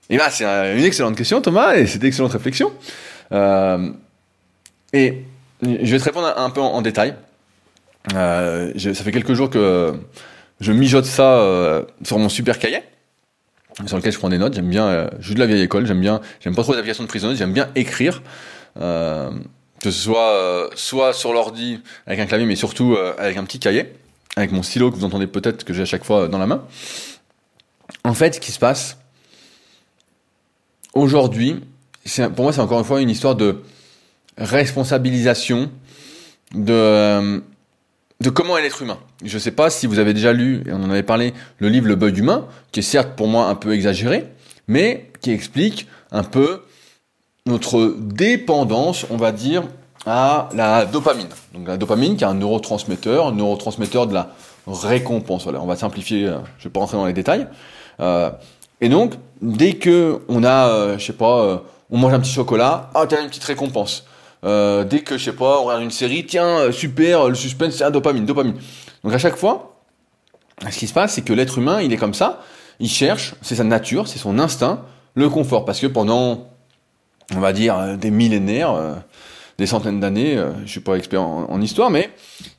[0.10, 2.72] Et bien, c'est une excellente question, Thomas, et c'est une excellente réflexion.
[3.32, 3.90] Euh,
[4.94, 5.24] et
[5.62, 7.16] je vais te répondre un, peu en, détail.
[8.14, 9.94] Euh, ça fait quelques jours que
[10.60, 12.82] je mijote ça euh, sur mon super cahier
[13.88, 14.54] sur lequel je prends des notes.
[14.54, 17.10] J'aime bien, je suis de la vieille école, j'aime bien, j'aime pas trop l'aviation de
[17.10, 18.22] prisonnier, j'aime bien écrire.
[19.86, 23.38] Euh, que ce soit euh, soit sur l'ordi avec un clavier, mais surtout euh, avec
[23.38, 23.94] un petit cahier,
[24.36, 26.64] avec mon stylo que vous entendez peut-être que j'ai à chaque fois dans la main.
[28.04, 28.98] En fait, ce qui se passe
[30.94, 31.62] aujourd'hui,
[32.36, 33.62] pour moi, c'est encore une fois une histoire de
[34.38, 35.72] responsabilisation
[36.54, 37.44] de
[38.22, 38.98] de comment est l'être humain.
[39.24, 41.68] Je ne sais pas si vous avez déjà lu, et on en avait parlé, le
[41.68, 44.26] livre Le bug humain, qui est certes pour moi un peu exagéré,
[44.68, 46.62] mais qui explique un peu
[47.46, 49.64] notre dépendance, on va dire,
[50.06, 51.28] à la dopamine.
[51.54, 54.30] Donc la dopamine qui est un neurotransmetteur, neurotransmetteur de la
[54.68, 55.44] récompense.
[55.44, 57.48] Voilà, on va simplifier, euh, je vais pas rentrer dans les détails.
[58.00, 58.32] Euh,
[58.82, 61.58] et donc, dès que on a, euh, je sais pas, euh,
[61.92, 64.06] on mange un petit chocolat, ah, as une petite récompense.
[64.44, 67.84] Euh, dès que, je sais pas, on regarde une série, tiens, super, le suspense, c'est
[67.84, 68.56] un dopamine, dopamine.
[69.04, 69.82] Donc à chaque fois,
[70.70, 72.42] ce qui se passe, c'est que l'être humain, il est comme ça,
[72.80, 74.82] il cherche, c'est sa nature, c'est son instinct,
[75.14, 75.66] le confort.
[75.66, 76.48] Parce que pendant,
[77.34, 79.04] on va dire, euh, des millénaires,
[79.58, 82.10] des centaines d'années, je suis pas expert en, histoire, mais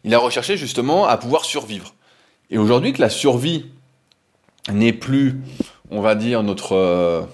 [0.05, 1.94] il a recherché justement à pouvoir survivre.
[2.50, 3.66] Et aujourd'hui, que la survie
[4.72, 5.40] n'est plus,
[5.90, 7.29] on va dire, notre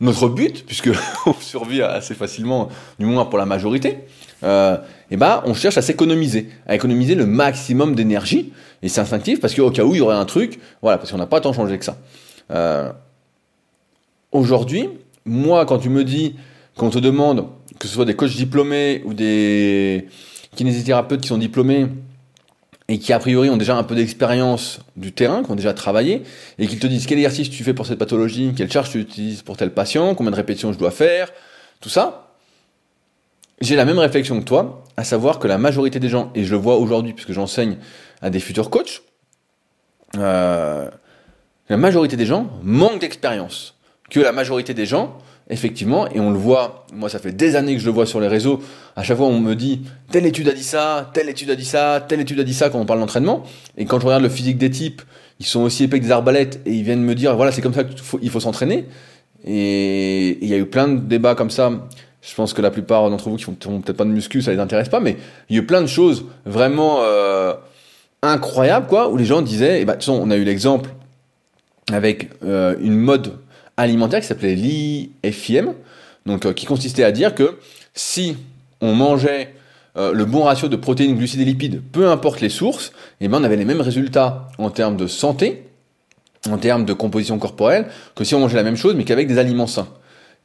[0.00, 0.90] notre but, puisque
[1.26, 3.98] on survit assez facilement, du moins pour la majorité,
[4.42, 4.78] euh,
[5.10, 9.54] eh ben on cherche à s'économiser, à économiser le maximum d'énergie, et c'est instinctif parce
[9.54, 11.78] qu'au cas où il y aurait un truc, voilà, parce qu'on n'a pas tant changé
[11.78, 11.98] que ça.
[12.50, 12.90] Euh,
[14.32, 14.88] Aujourd'hui,
[15.24, 16.36] moi, quand tu me dis
[16.76, 17.46] qu'on te demande
[17.78, 20.08] que ce soit des coachs diplômés ou des
[20.56, 21.86] kinésithérapeutes qui sont diplômés
[22.88, 26.24] et qui a priori ont déjà un peu d'expérience du terrain, qui ont déjà travaillé,
[26.58, 29.42] et qui te disent quel exercice tu fais pour cette pathologie, quelle charge tu utilises
[29.42, 31.30] pour tel patient, combien de répétitions je dois faire,
[31.80, 32.34] tout ça,
[33.60, 36.50] j'ai la même réflexion que toi, à savoir que la majorité des gens, et je
[36.50, 37.76] le vois aujourd'hui puisque j'enseigne
[38.22, 39.02] à des futurs coachs,
[40.16, 40.90] euh,
[41.68, 43.76] la majorité des gens manquent d'expérience.
[44.10, 45.16] Que la majorité des gens
[45.50, 48.20] effectivement, et on le voit, moi ça fait des années que je le vois sur
[48.20, 48.62] les réseaux,
[48.94, 51.64] à chaque fois on me dit telle étude a dit ça, telle étude a dit
[51.64, 53.42] ça, telle étude a dit ça quand on parle d'entraînement,
[53.76, 55.02] et quand je regarde le physique des types,
[55.40, 57.74] ils sont aussi épais que des arbalètes, et ils viennent me dire voilà c'est comme
[57.74, 58.86] ça qu'il faut, s'entraîner,
[59.44, 61.72] et il y a eu plein de débats comme ça,
[62.22, 64.60] je pense que la plupart d'entre vous qui font, peut-être pas de muscu, ça les
[64.60, 65.16] intéresse pas, mais
[65.48, 67.54] il y a eu plein de choses vraiment euh,
[68.22, 70.90] incroyables, quoi, où les gens disaient, et bah, de on a eu l'exemple
[71.92, 73.32] avec euh, une mode
[73.80, 75.74] alimentaire qui s'appelait l'IFIM,
[76.26, 77.58] donc euh, qui consistait à dire que
[77.94, 78.36] si
[78.80, 79.54] on mangeait
[79.96, 83.28] euh, le bon ratio de protéines, glucides et lipides, peu importe les sources, et eh
[83.28, 85.64] ben on avait les mêmes résultats en termes de santé,
[86.48, 89.38] en termes de composition corporelle, que si on mangeait la même chose mais qu'avec des
[89.38, 89.88] aliments sains.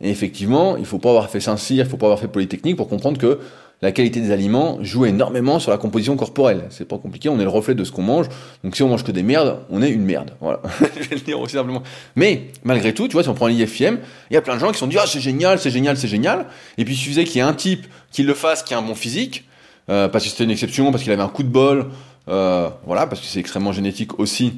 [0.02, 2.90] Et effectivement, il faut pas avoir fait Saint-Cyr, il faut pas avoir fait Polytechnique pour
[2.90, 3.40] comprendre que
[3.82, 6.66] la qualité des aliments joue énormément sur la composition corporelle.
[6.70, 8.28] C'est pas compliqué, on est le reflet de ce qu'on mange.
[8.64, 10.32] Donc si on mange que des merdes, on est une merde.
[10.40, 10.62] Voilà.
[10.80, 11.84] je vais le dire aussi simplement.
[12.16, 14.00] Mais malgré tout, tu vois, si on prend l'IFM,
[14.32, 16.08] il y a plein de gens qui sont dit ah c'est génial, c'est génial, c'est
[16.08, 16.48] génial.
[16.78, 18.82] Et puis il suffisait qu'il y ait un type qui le fasse, qui a un
[18.82, 19.46] bon physique,
[19.90, 21.88] euh, parce que c'était une exception, parce qu'il avait un coup de bol,
[22.30, 24.54] euh, voilà, parce que c'est extrêmement génétique aussi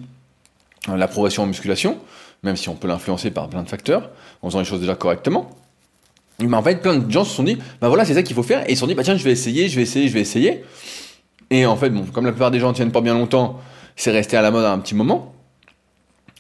[0.87, 1.97] la progression en musculation,
[2.43, 4.09] même si on peut l'influencer par plein de facteurs,
[4.41, 5.49] en faisant les choses déjà correctement.
[6.39, 8.43] Mais en fait, plein de gens se sont dit, bah voilà, c'est ça qu'il faut
[8.43, 8.67] faire.
[8.69, 10.21] Et ils se sont dit, bah tiens, je vais essayer, je vais essayer, je vais
[10.21, 10.63] essayer.
[11.49, 13.59] Et en fait, bon, comme la plupart des gens tiennent pas bien longtemps,
[13.95, 15.33] c'est resté à la mode un petit moment.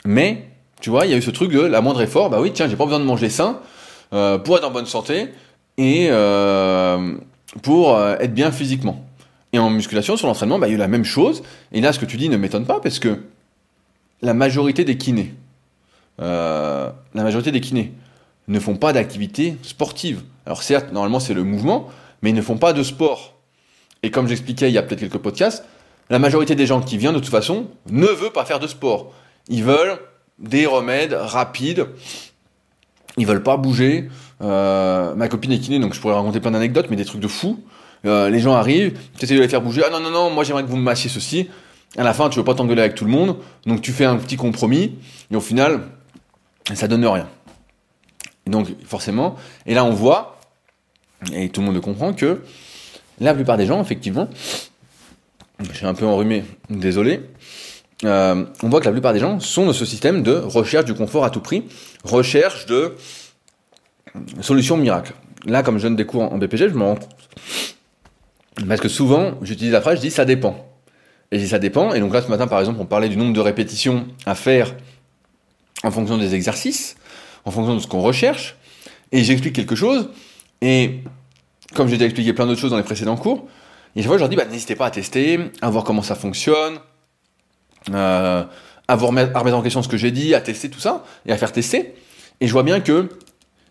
[0.05, 0.47] Mais,
[0.81, 2.67] tu vois, il y a eu ce truc de la moindre effort, bah oui, tiens,
[2.67, 3.59] j'ai pas besoin de manger sain
[4.13, 5.29] euh, pour être en bonne santé
[5.77, 7.15] et euh,
[7.63, 9.03] pour euh, être bien physiquement.
[9.53, 11.41] Et en musculation, sur l'entraînement, bah, il y a eu la même chose.
[11.71, 13.19] Et là, ce que tu dis ne m'étonne pas parce que
[14.21, 15.33] la majorité des kinés,
[16.19, 17.93] la majorité des kinés,
[18.47, 20.21] ne font pas d'activité sportive.
[20.45, 21.89] Alors certes, normalement c'est le mouvement,
[22.21, 23.35] mais ils ne font pas de sport.
[24.03, 25.65] Et comme j'expliquais il y a peut-être quelques podcasts,
[26.09, 29.11] la majorité des gens qui viennent de toute façon ne veulent pas faire de sport.
[29.49, 29.97] Ils veulent
[30.39, 31.87] des remèdes rapides.
[33.17, 34.09] Ils veulent pas bouger.
[34.41, 37.27] Euh, ma copine est kiné, donc je pourrais raconter plein d'anecdotes, mais des trucs de
[37.27, 37.59] fou.
[38.05, 39.81] Euh, les gens arrivent, tu essaies de les faire bouger.
[39.85, 41.49] Ah non, non, non, moi j'aimerais que vous me massiez ceci.
[41.97, 44.17] À la fin, tu veux pas t'engueuler avec tout le monde, donc tu fais un
[44.17, 44.95] petit compromis,
[45.31, 45.81] et au final,
[46.75, 47.27] ça donne rien.
[48.47, 50.39] Et donc, forcément, et là on voit,
[51.33, 52.41] et tout le monde le comprend, que
[53.19, 54.29] la plupart des gens, effectivement,
[55.59, 57.19] je suis un peu enrhumé, désolé,
[58.05, 60.93] euh, on voit que la plupart des gens sont dans ce système de recherche du
[60.93, 61.65] confort à tout prix,
[62.05, 62.95] recherche de
[64.39, 65.13] solutions miracles.
[65.45, 67.09] Là, comme je des cours en BPG, je me rends compte.
[68.65, 70.65] Parce que souvent, j'utilise la phrase, je dis ça dépend.
[71.31, 71.93] Et je dis ça dépend.
[71.93, 74.73] Et donc là, ce matin, par exemple, on parlait du nombre de répétitions à faire
[75.83, 76.96] en fonction des exercices,
[77.47, 78.57] en fonction de ce qu'on recherche.
[79.13, 80.09] Et j'explique quelque chose.
[80.61, 80.99] Et
[81.73, 83.47] comme j'ai déjà expliqué plein d'autres choses dans les précédents cours,
[83.95, 86.13] et chaque fois, je leur dis, bah, n'hésitez pas à tester, à voir comment ça
[86.13, 86.79] fonctionne,
[87.93, 88.43] euh,
[88.87, 91.31] à, remettre, à remettre en question ce que j'ai dit, à tester tout ça, et
[91.31, 91.95] à faire tester.
[92.41, 93.09] Et je vois bien que,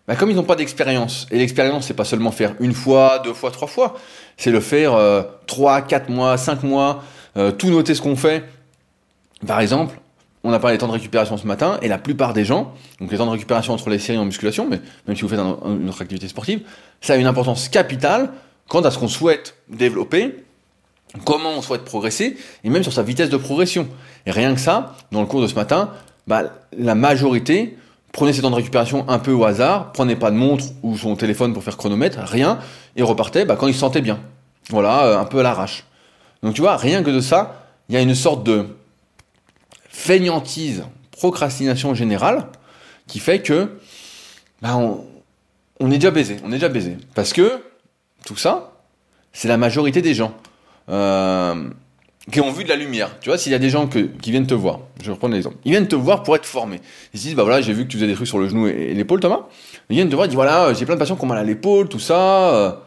[0.09, 3.35] bah, comme ils n'ont pas d'expérience, et l'expérience, c'est pas seulement faire une fois, deux
[3.35, 3.95] fois, trois fois,
[4.39, 7.05] c'est le faire euh, trois, quatre mois, cinq mois,
[7.37, 8.43] euh, tout noter ce qu'on fait.
[9.47, 10.01] Par exemple,
[10.45, 13.11] on a parlé des temps de récupération ce matin, et la plupart des gens, donc
[13.11, 15.89] les temps de récupération entre les séries en musculation, mais même si vous faites une
[15.89, 16.61] autre activité sportive,
[17.01, 18.31] ça a une importance capitale
[18.69, 20.45] quant à ce qu'on souhaite développer,
[21.25, 23.89] comment on souhaite progresser, et même sur sa vitesse de progression.
[24.27, 25.91] Et rien que ça, dans le cours de ce matin,
[26.27, 26.45] bah,
[26.77, 27.77] la majorité
[28.17, 31.15] prenez ces temps de récupération un peu au hasard, prenez pas de montre ou son
[31.17, 32.59] téléphone pour faire chronomètre, rien,
[32.97, 34.19] et repartez bah, quand il se sentait bien.
[34.71, 35.85] Voilà, euh, un peu à l'arrache.
[36.43, 38.67] Donc tu vois, rien que de ça, il y a une sorte de
[39.97, 42.49] feignantise, procrastination générale,
[43.07, 43.79] qui fait que
[44.61, 46.99] bah, on, est déjà baisé, on est déjà baisé.
[47.15, 47.61] Parce que
[48.27, 48.73] tout ça,
[49.33, 50.35] c'est la majorité des gens
[50.91, 51.71] euh,
[52.31, 53.19] qui ont vu de la lumière.
[53.21, 55.57] Tu vois, s'il y a des gens qui viennent te voir, je vais reprendre l'exemple,
[55.65, 56.81] ils viennent te voir pour être formés.
[57.15, 58.69] Ils se disent, bah voilà, j'ai vu que tu faisais des trucs sur le genou
[58.69, 59.47] et, l'épaule, Thomas.
[59.89, 61.45] Ils viennent te voir, ils disent, voilà, j'ai plein de patients qui ont mal à
[61.45, 62.86] l'épaule, tout ça.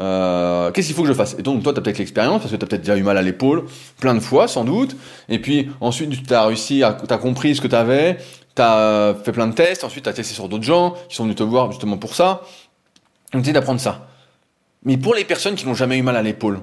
[0.00, 1.36] Euh, euh, qu'est-ce qu'il faut que je fasse?
[1.38, 3.18] Et donc toi, tu as peut-être l'expérience, parce que tu as peut-être déjà eu mal
[3.18, 3.64] à l'épaule
[4.00, 4.96] plein de fois, sans doute.
[5.28, 8.18] Et puis ensuite, tu as réussi, tu as compris ce que tu avais,
[8.54, 11.24] tu as fait plein de tests, ensuite tu as testé sur d'autres gens qui sont
[11.24, 12.42] venus te voir justement pour ça.
[13.32, 14.06] Donc tu d'apprendre ça.
[14.84, 16.60] Mais pour les personnes qui n'ont jamais eu mal à l'épaule,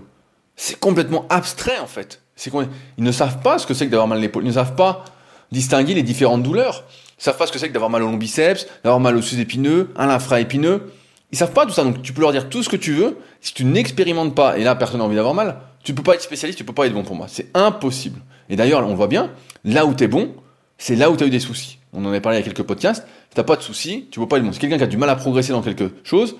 [0.56, 2.21] c'est complètement abstrait en fait.
[2.36, 2.52] C'est
[2.97, 4.43] ils ne savent pas ce que c'est que d'avoir mal à l'épaule.
[4.43, 5.06] Ils ne savent pas
[5.52, 6.84] distinguer les différentes douleurs.
[6.88, 9.15] Ils ne savent pas ce que c'est que d'avoir mal au long biceps, d'avoir mal
[9.17, 10.91] au sous-épineux, à l'infra-épineux.
[11.32, 13.18] Ils savent pas tout ça, donc tu peux leur dire tout ce que tu veux.
[13.42, 16.22] Si tu n'expérimentes pas, et là personne n'a envie d'avoir mal, tu peux pas être
[16.22, 17.28] spécialiste, tu peux pas être bon pour moi.
[17.30, 18.22] C'est impossible.
[18.50, 19.32] Et d'ailleurs, on voit bien,
[19.66, 20.34] là où tu es bon,
[20.78, 21.80] c'est là où tu as eu des soucis.
[21.94, 23.06] On en a parlé il y a quelques podcasts.
[23.30, 24.52] Si t'as pas de soucis, tu peux pas être bon.
[24.52, 26.36] Si quelqu'un qui a du mal à progresser dans quelque chose,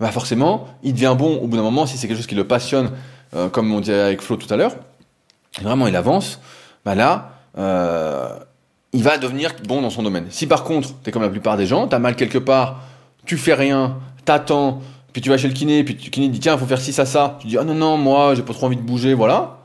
[0.00, 2.46] bah forcément, il devient bon au bout d'un moment si c'est quelque chose qui le
[2.46, 2.90] passionne,
[3.34, 4.76] euh, comme on disait avec Flo tout à l'heure.
[5.62, 6.40] Vraiment, il avance.
[6.84, 8.28] Bah là, euh,
[8.92, 10.26] il va devenir bon dans son domaine.
[10.30, 12.82] Si par contre, tu es comme la plupart des gens, tu as mal quelque part,
[13.24, 13.98] tu fais rien,
[14.28, 16.80] t'attends, puis tu vas chez le kiné, puis le kiné dit tiens, il faut faire
[16.80, 17.38] ci, ça, ça.
[17.40, 19.58] Tu dis ah non, non, moi, j'ai pas trop envie de bouger, voilà.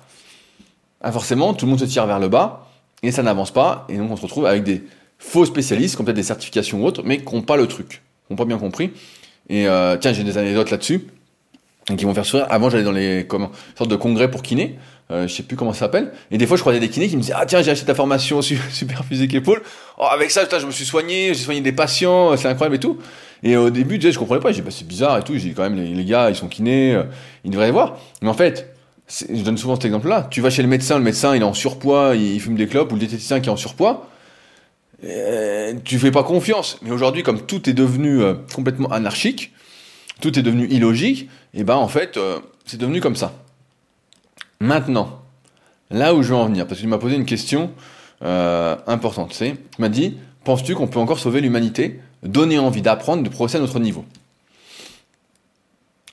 [1.02, 2.68] Ah, forcément, tout le monde se tire vers le bas
[3.02, 3.86] et ça n'avance pas.
[3.90, 4.84] Et donc, on se retrouve avec des
[5.20, 7.90] faux spécialistes qui ont peut-être des certifications ou autres, mais qui n'ont pas le truc,
[7.90, 8.92] qui n'ont pas bien compris.
[9.50, 11.08] Et euh, tiens, j'ai des anecdotes là-dessus
[11.98, 12.48] qui vont faire sourire.
[12.50, 14.80] Avant, j'allais dans les comment, sorte de congrès pour kiné.
[15.12, 16.14] Euh, je sais plus comment ça s'appelle.
[16.32, 17.96] Et des fois, je croisais des kinés qui me disaient Ah, tiens, j'ai acheté ta
[17.96, 19.62] formation super physique épaule.
[19.98, 22.98] Oh, avec ça, je me suis soigné, j'ai soigné des patients, c'est incroyable et tout.
[23.44, 24.52] Et au début, je comprenais pas.
[24.52, 25.38] J'ai dit, bah, c'est bizarre et tout.
[25.38, 27.04] J'ai quand même, les, gars, ils sont kinés, euh,
[27.44, 27.98] ils devraient voir.
[28.22, 28.74] Mais en fait,
[29.08, 30.28] je donne souvent cet exemple-là.
[30.32, 32.92] Tu vas chez le médecin, le médecin, il est en surpoids, il, fume des clopes,
[32.92, 34.08] ou le diététicien qui est en surpoids.
[35.04, 36.80] Euh, tu fais pas confiance.
[36.82, 39.52] Mais aujourd'hui, comme tout est devenu euh, complètement anarchique,
[40.22, 42.18] tout est devenu illogique, et ben en fait,
[42.66, 43.34] c'est devenu comme ça.
[44.62, 45.20] Maintenant,
[45.92, 47.72] là où je veux en venir, parce que tu m'as posé une question
[48.22, 53.30] importante, c'est, tu m'as dit, penses-tu qu'on peut encore sauver l'humanité donner envie d'apprendre, de
[53.30, 54.06] progresser à notre niveau.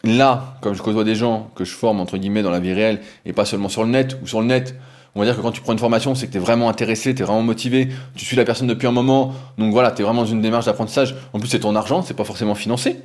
[0.02, 3.02] Là, comme je côtoie des gens que je forme entre guillemets dans la vie réelle
[3.26, 4.74] et pas seulement sur le net ou sur le net,
[5.14, 7.14] on va dire que quand tu prends une formation, c'est que tu es vraiment intéressé,
[7.14, 10.04] tu es vraiment motivé, tu suis la personne depuis un moment, donc voilà, tu es
[10.04, 11.16] vraiment dans une démarche d'apprentissage.
[11.32, 12.96] En plus, c'est ton argent, c'est pas forcément financé.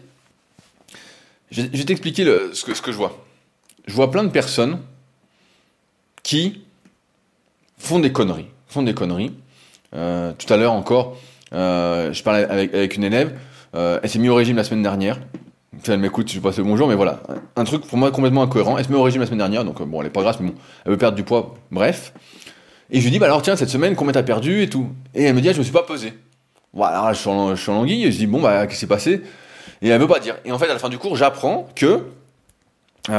[1.52, 3.26] Je vais t'expliquer ce que, je vois.
[3.88, 4.80] Je vois plein de personnes
[6.22, 6.62] qui
[7.78, 8.48] font des conneries.
[8.68, 9.32] Font des conneries.
[9.94, 11.18] Euh, tout à l'heure encore,
[11.54, 13.38] euh, je parlais avec, une élève,
[13.76, 15.20] euh, elle s'est mise au régime la semaine dernière.
[15.88, 17.20] Elle m'écoute, je passe le bonjour, mais voilà.
[17.56, 18.78] Un truc pour moi complètement incohérent.
[18.78, 20.38] Elle se met au régime la semaine dernière, donc euh, bon, elle est pas grave,
[20.40, 20.56] mais bon,
[20.86, 22.14] elle veut perdre du poids, bref.
[22.90, 24.90] Et je lui dis, bah alors tiens, cette semaine, combien t'as perdu et tout?
[25.14, 26.14] Et elle me dit, ah, je me suis pas pesé.
[26.74, 29.22] Voilà, je suis en, je languille, et je dis, bon, bah, qu'est-ce qui s'est passé?
[29.82, 30.36] Et elle veut pas dire.
[30.46, 32.04] Et en fait, à la fin du cours, j'apprends que
[33.08, 33.14] elle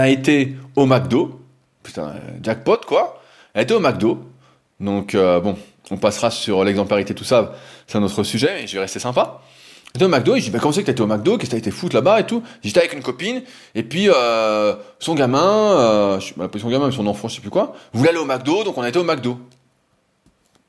[0.00, 1.40] a été au McDo.
[1.82, 3.20] Putain, jackpot, quoi.
[3.54, 4.24] Elle été au McDo.
[4.80, 5.56] Donc, bon,
[5.92, 7.54] on passera sur l'exemplarité, tout ça,
[7.86, 9.42] c'est un autre sujet, mais je vais rester sympa.
[9.94, 11.56] J'étais au McDo, et je dis, bah, comment c'est que t'étais au McDo, qu'est-ce que
[11.56, 12.42] t'as été foutre là-bas et tout?
[12.62, 13.42] J'étais avec une copine,
[13.74, 17.74] et puis, euh, son gamin, euh, je son gamin, son enfant, je sais plus quoi,
[17.92, 19.38] voulait aller au McDo, donc on a au McDo.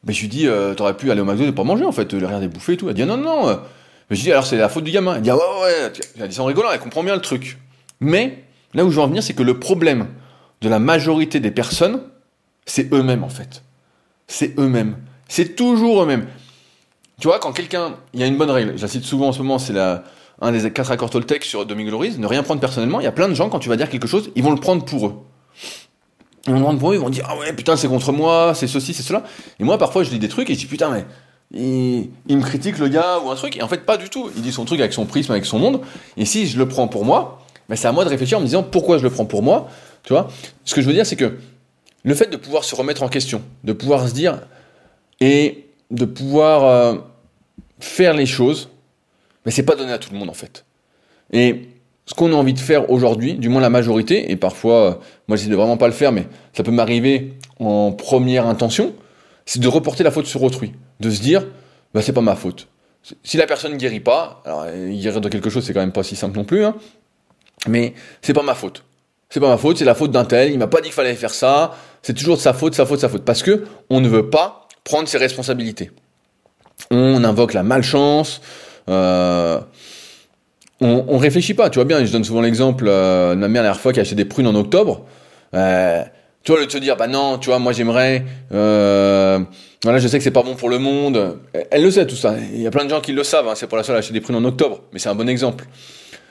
[0.03, 2.11] Mais je lui dis, euh, t'aurais pu aller au McDo et pas manger, en fait,
[2.11, 2.89] rien des bouffées et tout.
[2.89, 3.59] Elle dit, non, non, non.
[4.09, 5.15] Mais je dis, alors c'est la faute du gamin.
[5.15, 7.57] Elle dit, ah ouais, ouais, Elle dit, c'est en rigolant, elle comprend bien le truc.
[8.01, 10.07] Mais, là où je veux en venir, c'est que le problème
[10.59, 12.01] de la majorité des personnes,
[12.65, 13.63] c'est eux-mêmes, en fait.
[14.27, 14.97] C'est eux-mêmes.
[15.27, 16.27] C'est toujours eux-mêmes.
[17.19, 19.31] Tu vois, quand quelqu'un, il y a une bonne règle, je la cite souvent en
[19.31, 20.03] ce moment, c'est la,
[20.41, 22.99] un des quatre accords Toltec sur Dominique Loris, ne rien prendre personnellement.
[22.99, 24.59] Il y a plein de gens, quand tu vas dire quelque chose, ils vont le
[24.59, 25.13] prendre pour eux.
[26.47, 28.53] Ils vont le prendre pour eux, ils vont dire, ah ouais, putain, c'est contre moi,
[28.55, 29.23] c'est ceci, c'est cela.
[29.59, 31.05] Et moi, parfois, je lis des trucs et je dis, putain, mais
[31.53, 33.55] il, il, me critique le gars ou un truc.
[33.55, 34.29] Et en fait, pas du tout.
[34.35, 35.81] Il dit son truc avec son prisme, avec son monde.
[36.17, 38.45] Et si je le prends pour moi, ben, c'est à moi de réfléchir en me
[38.45, 39.69] disant pourquoi je le prends pour moi.
[40.03, 40.27] Tu vois
[40.65, 41.37] Ce que je veux dire, c'est que
[42.03, 44.41] le fait de pouvoir se remettre en question, de pouvoir se dire
[45.19, 46.95] et de pouvoir euh,
[47.79, 48.69] faire les choses,
[49.45, 50.65] mais c'est pas donné à tout le monde en fait.
[51.31, 51.69] Et
[52.05, 54.93] ce qu'on a envie de faire aujourd'hui, du moins la majorité, et parfois, euh,
[55.27, 58.93] moi j'essaie de vraiment pas le faire, mais ça peut m'arriver en première intention,
[59.45, 61.45] c'est de reporter la faute sur autrui, de se dire,
[61.93, 62.67] bah c'est pas ma faute.
[63.23, 66.03] Si la personne ne guérit pas, alors guérir de quelque chose c'est quand même pas
[66.03, 66.75] si simple non plus, hein,
[67.67, 68.83] mais c'est pas ma faute.
[69.29, 71.15] C'est pas ma faute, c'est la faute d'un tel, il m'a pas dit qu'il fallait
[71.15, 74.07] faire ça, c'est toujours de sa faute, sa faute, sa faute, parce que on ne
[74.07, 75.91] veut pas prendre ses responsabilités
[76.91, 78.41] on invoque la malchance,
[78.89, 79.59] euh,
[80.81, 83.63] on, on, réfléchit pas, tu vois bien, je donne souvent l'exemple euh, de ma mère
[83.63, 85.05] la dernière fois qui a acheté des prunes en octobre.
[85.53, 86.03] Euh,
[86.43, 89.39] tu vois, le se dire, bah non, tu vois, moi j'aimerais, euh,
[89.83, 91.37] voilà, je sais que c'est pas bon pour le monde.
[91.71, 92.35] Elle le sait tout ça.
[92.53, 93.47] Il y a plein de gens qui le savent.
[93.47, 95.29] Hein, c'est pour la seule à acheter des prunes en octobre, mais c'est un bon
[95.29, 95.65] exemple.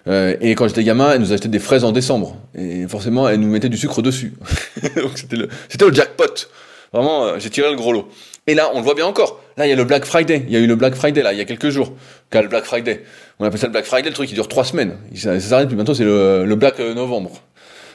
[0.09, 3.41] Euh, et quand j'étais gamin, elle nous achetait des fraises en décembre, et forcément, elle
[3.41, 4.35] nous mettait du sucre dessus.
[4.97, 6.49] Donc c'était le, c'était le jackpot.
[6.93, 8.09] Vraiment, euh, j'ai tiré le gros lot.
[8.47, 9.41] Et là, on le voit bien encore.
[9.57, 10.45] Là, il y a le Black Friday.
[10.47, 11.93] Il y a eu le Black Friday, là, il y a quelques jours.
[12.31, 13.05] Qu'a le Black Friday.
[13.39, 14.99] On appelle ça le Black Friday, le truc qui dure trois semaines.
[15.15, 17.31] Ça, s'arrête, puis bientôt, c'est le, le, Black euh, Novembre.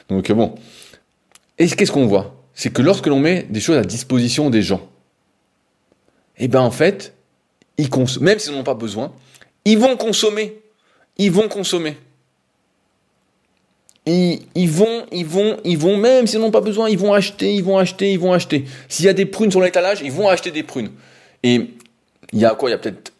[0.08, 0.54] Donc, euh, bon.
[1.58, 2.34] Et qu'est-ce qu'on voit?
[2.54, 4.88] C'est que lorsque l'on met des choses à disposition des gens,
[6.38, 7.14] eh ben, en fait,
[7.76, 9.12] ils consomment, même s'ils n'en ont pas besoin,
[9.64, 10.62] ils vont consommer.
[11.18, 11.96] Ils vont consommer
[14.08, 17.64] ils, vont, ils vont, ils vont, même s'ils n'ont pas besoin, ils vont acheter, ils
[17.64, 18.64] vont acheter, ils vont acheter.
[18.88, 20.90] S'il y a des prunes sur l'étalage, ils vont acheter des prunes.
[21.42, 21.70] Et
[22.32, 23.12] il y a quoi Il y a peut-être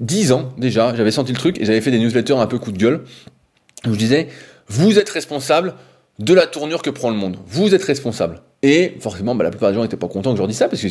[0.00, 2.72] 10 ans déjà, j'avais senti le truc et j'avais fait des newsletters un peu coup
[2.72, 3.04] de gueule.
[3.86, 4.28] Où je disais,
[4.68, 5.74] vous êtes responsable
[6.18, 7.36] de la tournure que prend le monde.
[7.46, 8.40] Vous êtes responsable.
[8.62, 10.68] Et forcément, bah, la plupart des gens n'étaient pas contents que je leur dise ça,
[10.68, 10.88] parce que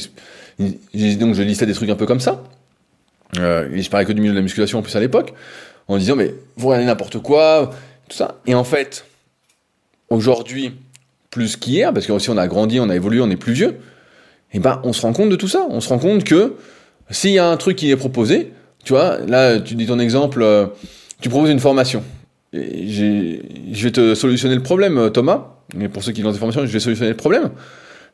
[1.15, 2.43] donc je listais des trucs un peu comme ça.
[3.37, 5.33] Euh, et je parlais que du milieu de la musculation en plus à l'époque,
[5.89, 7.71] en disant, mais vous regardez n'importe quoi,
[8.07, 8.39] tout ça.
[8.45, 9.05] Et en fait,
[10.09, 10.73] aujourd'hui
[11.29, 13.69] plus qu'hier, parce que aussi on a grandi, on a évolué, on est plus vieux,
[14.53, 15.67] et eh ben on se rend compte de tout ça.
[15.69, 16.55] On se rend compte que
[17.09, 20.41] s'il y a un truc qui est proposé, tu vois, là tu dis ton exemple,
[20.41, 20.67] euh,
[21.19, 22.03] tu proposes une formation.
[22.53, 25.53] Je vais te solutionner le problème, euh, Thomas.
[25.75, 27.51] Mais pour ceux qui lancent des formations, je vais solutionner le problème.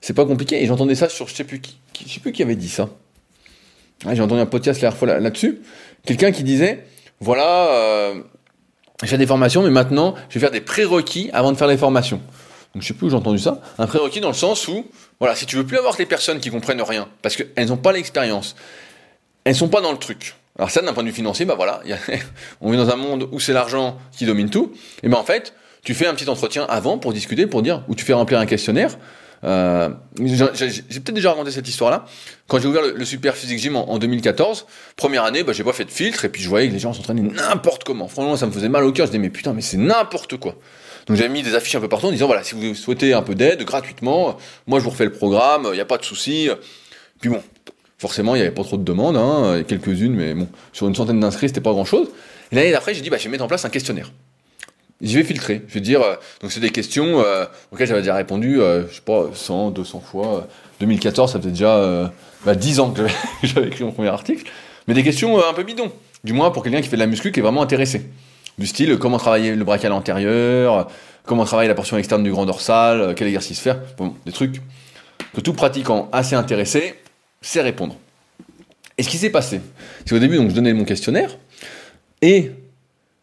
[0.01, 0.61] C'est pas compliqué.
[0.61, 2.89] Et j'entendais ça sur je sais plus qui, je sais plus qui avait dit ça.
[4.11, 5.61] j'ai entendu un podcast la dernière fois là-dessus.
[6.05, 6.83] Quelqu'un qui disait,
[7.19, 8.15] voilà, euh,
[9.07, 12.21] j'ai des formations, mais maintenant, je vais faire des prérequis avant de faire les formations.
[12.73, 13.61] Donc je sais plus où j'ai entendu ça.
[13.77, 14.85] Un prérequis dans le sens où,
[15.19, 17.91] voilà, si tu veux plus avoir des personnes qui comprennent rien, parce qu'elles n'ont pas
[17.91, 18.55] l'expérience,
[19.43, 20.35] elles sont pas dans le truc.
[20.57, 21.81] Alors ça, d'un point de vue financier, bah voilà,
[22.61, 24.73] on vit dans un monde où c'est l'argent qui domine tout.
[25.01, 27.95] Et ben en fait, tu fais un petit entretien avant pour discuter, pour dire, où
[27.95, 28.97] tu fais remplir un questionnaire.
[29.43, 29.89] Euh,
[30.21, 32.05] j'ai peut-être déjà raconté cette histoire-là.
[32.47, 35.85] Quand j'ai ouvert le, Super Physique Gym en, 2014, première année, bah, j'ai pas fait
[35.85, 38.07] de filtre et puis je voyais que les gens s'entraînaient n'importe comment.
[38.07, 39.05] Franchement, ça me faisait mal au cœur.
[39.05, 40.55] Je disais mais putain, mais c'est n'importe quoi.
[41.07, 43.21] Donc j'avais mis des affiches un peu partout en disant voilà, si vous souhaitez un
[43.21, 46.49] peu d'aide gratuitement, moi je vous refais le programme, il n'y a pas de souci.
[47.19, 47.41] Puis bon,
[47.97, 51.19] forcément, il n'y avait pas trop de demandes, hein, quelques-unes, mais bon, sur une centaine
[51.19, 52.07] d'inscrits, c'était pas grand-chose.
[52.53, 54.11] L'année d'après, j'ai dit bah, je vais mettre en place un questionnaire
[55.01, 55.61] je vais filtrer.
[55.67, 58.95] Je vais dire, euh, donc c'est des questions euh, auxquelles j'avais déjà répondu, euh, je
[58.95, 60.47] sais pas, 100, 200 fois.
[60.79, 62.11] 2014, ça faisait déjà
[62.45, 63.03] bah, 10 ans que
[63.43, 64.49] j'avais écrit mon premier article.
[64.87, 65.91] Mais des questions un peu bidons.
[66.23, 68.09] Du moins pour quelqu'un qui fait de la muscu, qui est vraiment intéressé.
[68.57, 70.89] Du style, comment travailler le brachial antérieur,
[71.25, 73.79] comment travailler la portion externe du grand dorsal, quel exercice faire.
[73.97, 74.61] Bon, des trucs
[75.33, 76.95] que tout pratiquant assez intéressé
[77.41, 77.95] sait répondre.
[78.97, 79.59] Et ce qui s'est passé,
[80.05, 81.37] c'est qu'au début, donc, je donnais mon questionnaire,
[82.21, 82.51] et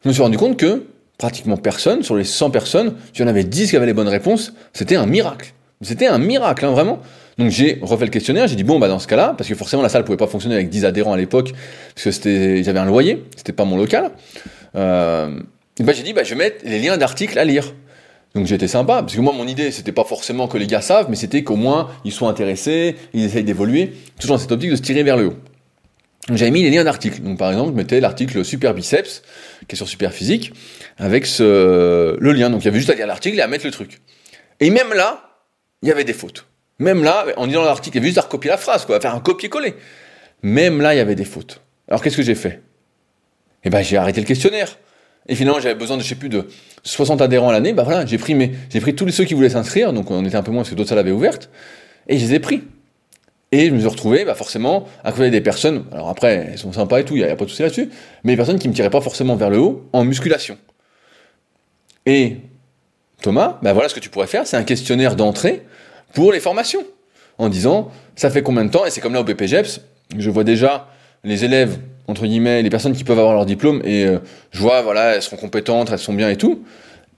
[0.03, 0.85] je me suis rendu compte que
[1.21, 4.09] pratiquement personne, sur les 100 personnes, si y en avait 10 qui avaient les bonnes
[4.09, 5.53] réponses, c'était un miracle.
[5.83, 7.01] C'était un miracle, hein, vraiment.
[7.37, 9.83] Donc j'ai refait le questionnaire, j'ai dit bon bah dans ce cas-là, parce que forcément
[9.83, 11.53] la salle pouvait pas fonctionner avec 10 adhérents à l'époque,
[11.95, 14.11] parce que j'avais un loyer, c'était pas mon local.
[14.77, 15.41] Euh,
[15.79, 17.75] bah j'ai dit bah je vais mettre les liens d'articles à lire.
[18.35, 21.07] Donc été sympa, parce que moi mon idée c'était pas forcément que les gars savent,
[21.11, 24.77] mais c'était qu'au moins ils soient intéressés, ils essayent d'évoluer, toujours dans cette optique de
[24.77, 25.37] se tirer vers le haut.
[26.29, 27.23] J'avais mis les liens d'articles.
[27.23, 29.23] Donc par exemple, je mettais l'article Super Biceps,
[29.67, 30.53] qui est sur Super Physique,
[30.99, 32.51] avec le lien.
[32.51, 34.01] Donc il y avait juste à lire l'article et à mettre le truc.
[34.61, 35.39] Et même là,
[35.83, 36.47] il y avait des fautes.
[36.79, 39.01] Même là, en disant l'article, il y avait juste à recopier la phrase, quoi, à
[39.01, 39.75] faire un copier-coller.
[40.43, 41.63] Même là, il y avait des fautes.
[41.89, 42.63] Alors qu'est-ce que j'ai fait?
[43.65, 44.79] Eh ben j'ai arrêté le questionnaire.
[45.29, 46.47] Et finalement, j'avais besoin de, je sais plus, de
[46.83, 47.73] 60 adhérents à l'année.
[47.73, 49.93] Bah j'ai pris tous ceux qui voulaient s'inscrire.
[49.93, 51.51] Donc on était un peu moins parce que d'autres salles avaient ouvertes.
[52.09, 52.63] Et je les ai pris.
[53.53, 56.73] Et je me suis retrouvé, bah forcément, à côté des personnes, alors après, elles sont
[56.73, 57.91] sympas et tout, il n'y a, pas de souci là-dessus,
[58.23, 60.57] mais des personnes qui me tiraient pas forcément vers le haut en musculation.
[62.07, 62.37] Et
[63.23, 65.63] Thomas, bah voilà ce que tu pourrais faire, c'est un questionnaire d'entrée
[66.15, 66.85] pour les formations,
[67.39, 69.81] en disant, ça fait combien de temps, et c'est comme là au BPGEPS,
[70.17, 70.89] je vois déjà
[71.25, 74.19] les élèves, entre guillemets, les personnes qui peuvent avoir leur diplôme, et euh,
[74.53, 76.65] je vois, voilà, elles seront compétentes, elles sont bien et tout,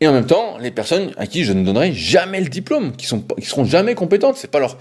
[0.01, 3.05] et en même temps, les personnes à qui je ne donnerai jamais le diplôme, qui,
[3.05, 4.79] sont, qui seront jamais compétentes, c'est pas leur...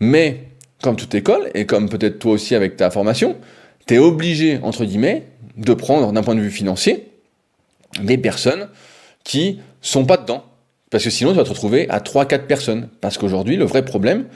[0.00, 0.48] Mais
[0.84, 3.36] comme toute école, et comme peut-être toi aussi avec ta formation,
[3.86, 5.22] tu es obligé, entre guillemets,
[5.56, 7.08] de prendre d'un point de vue financier
[8.02, 8.68] des personnes
[9.24, 10.44] qui sont pas dedans.
[10.90, 12.90] Parce que sinon, tu vas te retrouver à 3-4 personnes.
[13.00, 14.26] Parce qu'aujourd'hui, le vrai problème,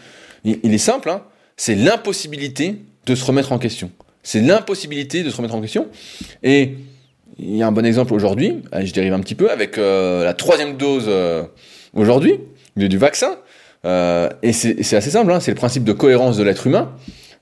[0.42, 1.22] il, est simple, hein,
[1.58, 3.90] c'est l'impossibilité de se remettre en question.
[4.22, 5.88] C'est l'impossibilité de se remettre en question.
[6.42, 6.76] Et
[7.38, 10.32] il y a un bon exemple aujourd'hui, je dérive un petit peu, avec euh, la
[10.32, 11.44] troisième dose euh,
[11.92, 12.40] aujourd'hui
[12.74, 13.36] du vaccin.
[13.84, 16.92] Euh, et c'est assez simple, hein, c'est le principe de cohérence de l'être humain.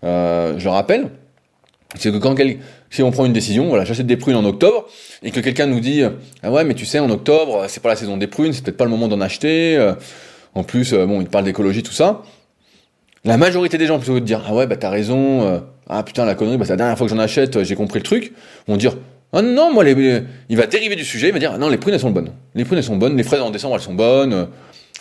[0.04, 1.08] Euh, je rappelle,
[1.98, 2.36] c'est que quand
[2.90, 4.86] si on prend une décision, voilà, j'achète des prunes en octobre,
[5.22, 6.02] et que quelqu'un nous dit
[6.42, 8.76] ah ouais mais tu sais en octobre c'est pas la saison des prunes, c'est peut-être
[8.76, 9.76] pas le moment d'en acheter.
[9.76, 9.94] Euh,
[10.54, 12.22] en plus bon il parle d'écologie tout ça.
[13.24, 16.24] La majorité des gens plutôt que de dire ah ouais bah t'as raison, ah putain
[16.24, 18.32] la connerie, bah c'est la dernière fois que j'en achète, j'ai compris le truc,
[18.68, 18.96] vont dire
[19.32, 21.76] ah non moi les, il va dériver du sujet, il va dire ah non les
[21.76, 23.94] prunes elles sont bonnes, les prunes elles sont bonnes, les fraises en décembre elles sont
[23.94, 24.48] bonnes,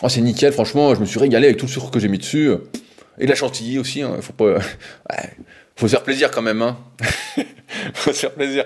[0.02, 2.18] Oh, c'est nickel, franchement, je me suis régalé avec tout le sucre que j'ai mis
[2.18, 2.50] dessus.
[3.18, 4.16] Et de la chantilly aussi, hein.
[4.20, 4.58] faut pas.
[5.76, 6.76] faut se faire plaisir quand même, hein.
[7.94, 8.64] faut se faire plaisir.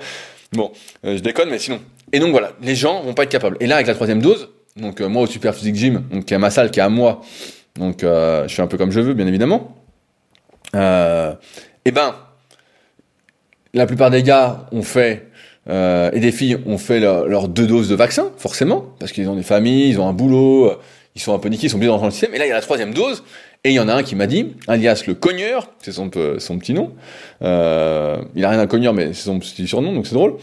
[0.53, 0.73] Bon,
[1.05, 1.81] euh, je déconne, mais sinon.
[2.13, 3.57] Et donc voilà, les gens vont pas être capables.
[3.61, 6.35] Et là, avec la troisième dose, donc euh, moi au Super Physique Gym, donc qui
[6.35, 7.21] est ma salle, qui est à moi,
[7.77, 9.77] donc euh, je fais un peu comme je veux, bien évidemment.
[10.75, 12.17] et ben,
[13.73, 15.29] la plupart des gars ont fait
[15.69, 19.45] et des filles ont fait leurs deux doses de vaccin, forcément, parce qu'ils ont des
[19.45, 20.73] familles, ils ont un boulot,
[21.15, 22.35] ils sont un peu niqués, ils sont bien dans le système.
[22.35, 23.23] Et là, il y a la troisième dose.
[23.65, 26.59] Et il y en a un qui m'a dit, alias le cogneur, c'est son, son
[26.59, 26.93] petit nom.
[27.43, 30.37] Euh, il a rien à cogneur, mais c'est son petit surnom, donc c'est drôle.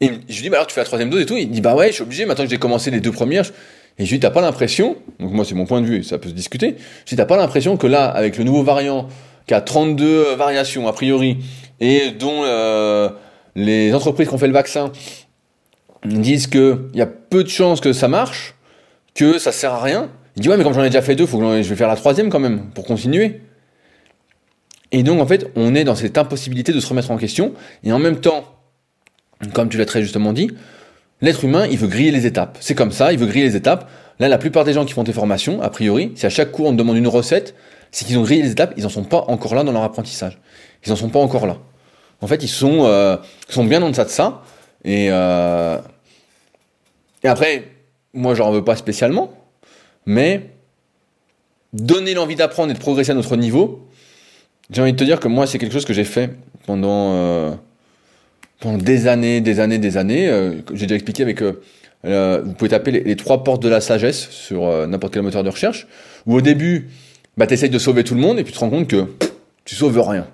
[0.00, 1.36] Et je lui dis, bah alors tu fais la troisième dose et tout.
[1.36, 3.44] Il dit, bah ouais, je suis obligé, maintenant que j'ai commencé les deux premières.
[3.98, 6.18] Et je lui dis, t'as pas l'impression, donc moi c'est mon point de vue, ça
[6.18, 6.74] peut se discuter.
[7.04, 9.06] Je dis, t'as pas l'impression que là, avec le nouveau variant,
[9.46, 11.38] qui a 32 variations a priori,
[11.78, 13.08] et dont euh,
[13.54, 14.90] les entreprises qui ont fait le vaccin
[16.04, 18.56] disent qu'il y a peu de chances que ça marche,
[19.14, 20.10] que ça sert à rien.
[20.36, 21.88] Il dit ouais mais comme j'en ai déjà fait deux, faut que je vais faire
[21.88, 23.40] la troisième quand même pour continuer.
[24.92, 27.54] Et donc en fait on est dans cette impossibilité de se remettre en question
[27.84, 28.44] et en même temps,
[29.52, 30.50] comme tu l'as très justement dit,
[31.20, 32.58] l'être humain il veut griller les étapes.
[32.60, 33.88] C'est comme ça, il veut griller les étapes.
[34.18, 36.66] Là la plupart des gens qui font des formations, a priori, si à chaque cours
[36.66, 37.54] on te demande une recette,
[37.92, 40.40] c'est qu'ils ont grillé les étapes, ils en sont pas encore là dans leur apprentissage.
[40.84, 41.58] Ils en sont pas encore là.
[42.20, 43.16] En fait ils sont, euh,
[43.48, 44.42] sont bien en deçà de ça
[44.84, 45.78] et euh,
[47.22, 47.73] et après
[48.14, 49.32] moi j'en veux pas spécialement,
[50.06, 50.50] mais
[51.72, 53.88] donner l'envie d'apprendre et de progresser à notre niveau,
[54.70, 56.30] j'ai envie de te dire que moi c'est quelque chose que j'ai fait
[56.66, 57.50] pendant, euh,
[58.64, 60.28] des années, des années, des années.
[60.28, 61.42] Euh, j'ai déjà expliqué avec...
[61.42, 65.48] Euh, vous pouvez taper les, trois portes de la sagesse sur n'importe quel moteur de
[65.48, 65.86] recherche,
[66.26, 66.88] où au début,
[67.36, 69.06] bah, tu essayes de sauver tout le monde et puis tu te rends compte que
[69.64, 70.26] tu sauves rien.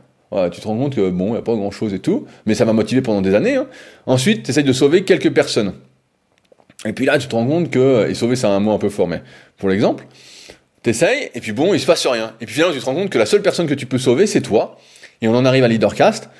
[0.51, 2.55] tu te rends compte que bon, il n'y a pas grand chose et tout, mais
[2.55, 3.55] ça m'a motivé pendant des années.
[3.55, 3.66] Hein.
[4.07, 5.72] Ensuite, tu essayes de sauver quelques personnes.
[6.87, 8.89] Et puis là, tu te rends compte que, et sauver, c'est un mot un peu
[8.89, 9.22] fort, mais
[9.59, 10.07] pour l'exemple,
[10.83, 12.35] t'essayes, et puis bon, il se passe rien.
[12.41, 14.26] Et puis finalement, tu te rends compte que la seule personne que tu peux sauver,
[14.26, 14.78] c'est toi.
[15.20, 16.31] Et on en arrive à Leadercast,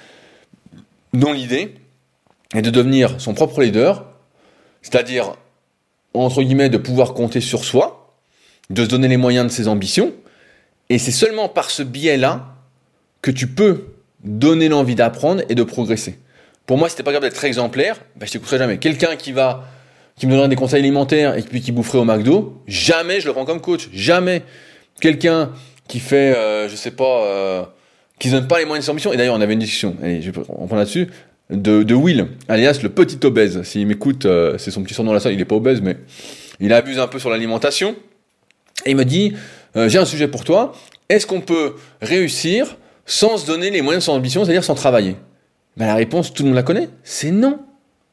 [1.13, 1.75] dont l'idée
[2.55, 4.07] est de devenir son propre leader,
[4.83, 5.35] c'est-à-dire,
[6.15, 8.17] entre guillemets, de pouvoir compter sur soi,
[8.71, 10.15] de se donner les moyens de ses ambitions,
[10.89, 12.47] et c'est seulement par ce biais-là
[13.23, 13.89] que tu peux
[14.25, 16.19] donner l'envie d'apprendre et de progresser.
[16.67, 18.79] Pour moi, si t'es pas capable d'être exemplaire, ben, je t'écouterai jamais.
[18.79, 19.65] Quelqu'un qui va
[20.21, 23.33] qui me donnerait des conseils alimentaires et puis qui boufferait au McDo, jamais je le
[23.33, 23.89] prends comme coach.
[23.95, 24.43] Jamais.
[25.01, 25.51] Quelqu'un
[25.89, 27.63] qui fait, euh, je sais pas, euh,
[28.19, 29.15] qui donne pas les moyens de son ambition.
[29.15, 31.09] Et d'ailleurs, on avait une discussion, et je on prend là-dessus,
[31.49, 33.63] de, de, Will, alias le petit obèse.
[33.63, 35.97] S'il m'écoute, euh, c'est son petit surnom là, ça, il est pas obèse, mais
[36.61, 37.97] il abuse un peu sur l'alimentation.
[38.85, 39.33] Et il me dit,
[39.75, 40.73] euh, j'ai un sujet pour toi.
[41.09, 45.17] Est-ce qu'on peut réussir sans se donner les moyens de son ambition, c'est-à-dire sans travailler?
[45.79, 47.61] Ben, La réponse, tout le monde la connaît, c'est non.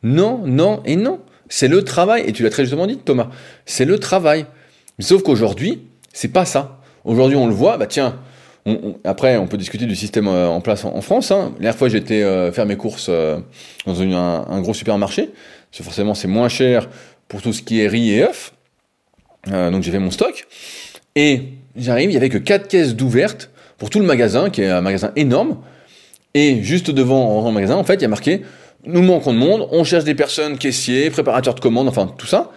[0.04, 1.20] Non, non et non.
[1.50, 2.24] C'est le travail.
[2.26, 3.30] Et tu l'as très justement dit, Thomas.
[3.66, 4.46] C'est le travail.
[5.00, 5.82] Sauf qu'aujourd'hui,
[6.14, 6.80] c'est pas ça.
[7.04, 8.20] Aujourd'hui, on le voit, bah tiens,
[9.04, 11.32] après, on peut discuter du système euh, en place en, France.
[11.32, 11.52] Hein.
[11.56, 13.38] La dernière fois, j'étais euh, faire mes courses euh,
[13.86, 15.28] dans un, gros supermarché.
[15.28, 16.90] Parce que forcément, c'est moins cher
[17.28, 18.54] pour tout ce qui est riz et œufs.
[19.48, 20.48] donc j'ai fait mon stock.
[21.16, 24.70] Et j'arrive, il y avait que 4 caisses d'ouvertes pour tout le magasin, qui est
[24.70, 25.58] un magasin énorme.
[26.34, 28.42] Et juste devant le magasin, en fait, il y a marqué
[28.88, 32.52] Nous manquons de monde, on cherche des personnes caissiers, préparateurs de commandes, enfin tout ça.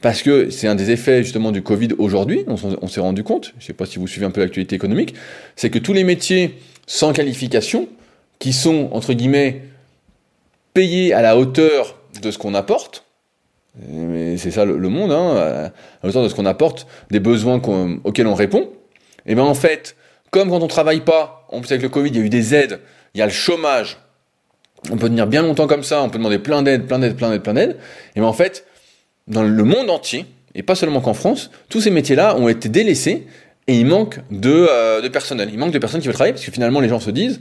[0.00, 3.62] Parce que c'est un des effets justement du Covid aujourd'hui, on, s'est rendu compte, je
[3.62, 5.14] ne sais pas si vous suivez un peu l'actualité économique,
[5.56, 7.88] c'est que tous les métiers sans qualification,
[8.38, 9.62] qui sont, entre guillemets,
[10.72, 13.04] payés à la hauteur de ce qu'on apporte,
[14.36, 15.72] c'est ça le, monde, hein, à
[16.02, 17.60] la hauteur de ce qu'on apporte, des besoins
[18.04, 18.70] auxquels on répond,
[19.26, 19.96] et bien en fait,
[20.30, 22.54] comme quand on travaille pas, on sait avec le Covid, il y a eu des
[22.54, 22.80] aides,
[23.14, 23.98] il y a le chômage,
[24.90, 27.30] on peut tenir bien longtemps comme ça, on peut demander plein d'aides, plein d'aides, plein
[27.30, 27.76] d'aides, plein d'aides,
[28.16, 28.64] et bien en fait,
[29.26, 33.26] dans le monde entier, et pas seulement qu'en France, tous ces métiers-là ont été délaissés
[33.66, 35.50] et il manque de, euh, de, personnel.
[35.52, 37.40] Il manque de personnes qui veulent travailler parce que finalement les gens se disent,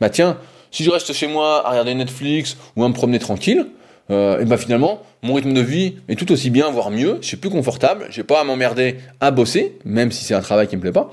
[0.00, 0.38] bah tiens,
[0.70, 3.66] si je reste chez moi à regarder Netflix ou à me promener tranquille,
[4.10, 7.18] euh, et bah finalement mon rythme de vie est tout aussi bien, voire mieux.
[7.20, 10.66] Je suis plus confortable, j'ai pas à m'emmerder à bosser, même si c'est un travail
[10.66, 11.10] qui me plaît pas.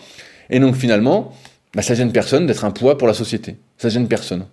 [0.49, 1.33] Et donc finalement,
[1.73, 3.57] bah, ça gêne personne d'être un poids pour la société.
[3.77, 4.45] Ça gêne personne.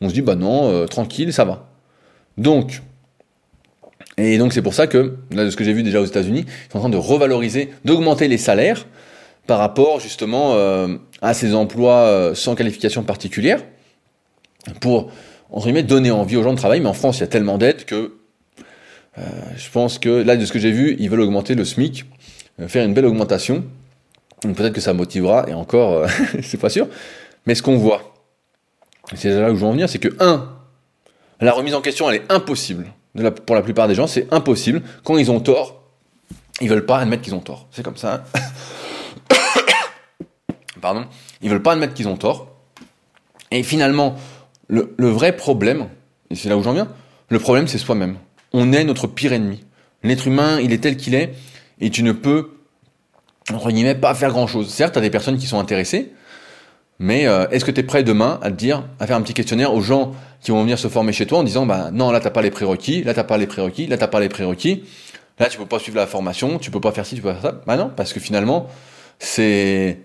[0.00, 1.68] On se dit bah non, euh, tranquille, ça va.
[2.38, 2.82] Donc
[4.16, 6.44] et donc c'est pour ça que, là de ce que j'ai vu déjà aux États-Unis,
[6.46, 8.86] ils sont en train de revaloriser, d'augmenter les salaires
[9.46, 13.62] par rapport justement euh, à ces emplois euh, sans qualification particulière,
[14.80, 15.10] pour,
[15.50, 16.82] entre guillemets, donner envie aux gens de travailler.
[16.82, 18.14] Mais en France, il y a tellement d'aides que
[19.56, 22.06] je pense que, là de ce que j'ai vu, ils veulent augmenter le SMIC,
[22.68, 23.64] faire une belle augmentation.
[24.42, 26.06] Donc peut-être que ça motivera, et encore,
[26.42, 26.88] c'est pas sûr.
[27.46, 28.09] Mais ce qu'on voit,
[29.14, 30.48] c'est là où je veux en venir, c'est que, un,
[31.40, 32.86] la remise en question, elle est impossible
[33.46, 34.82] pour la plupart des gens, c'est impossible.
[35.04, 35.82] Quand ils ont tort,
[36.60, 37.66] ils veulent pas admettre qu'ils ont tort.
[37.70, 38.24] C'est comme ça.
[40.80, 41.06] Pardon.
[41.42, 42.48] Ils veulent pas admettre qu'ils ont tort.
[43.50, 44.16] Et finalement,
[44.68, 45.88] le, vrai problème,
[46.30, 46.88] et c'est là où j'en viens,
[47.28, 48.16] le problème c'est soi-même.
[48.52, 49.64] On est notre pire ennemi.
[50.02, 51.34] L'être humain, il est tel qu'il est,
[51.80, 52.52] et tu ne peux,
[53.52, 54.72] entre guillemets, pas faire grand-chose.
[54.72, 56.12] Certes, tu as des personnes qui sont intéressées,
[57.00, 59.32] mais euh, est-ce que tu es prêt demain à te dire, à faire un petit
[59.32, 62.20] questionnaire aux gens qui vont venir se former chez toi en disant, bah non, là
[62.20, 64.84] t'as pas les prérequis, là t'as pas les prérequis, là t'as pas les prérequis,
[65.38, 67.40] là tu peux pas suivre la formation, tu peux pas faire ci, tu peux pas
[67.40, 67.60] faire ça.
[67.66, 68.68] Bah non, parce que finalement,
[69.18, 69.98] c'est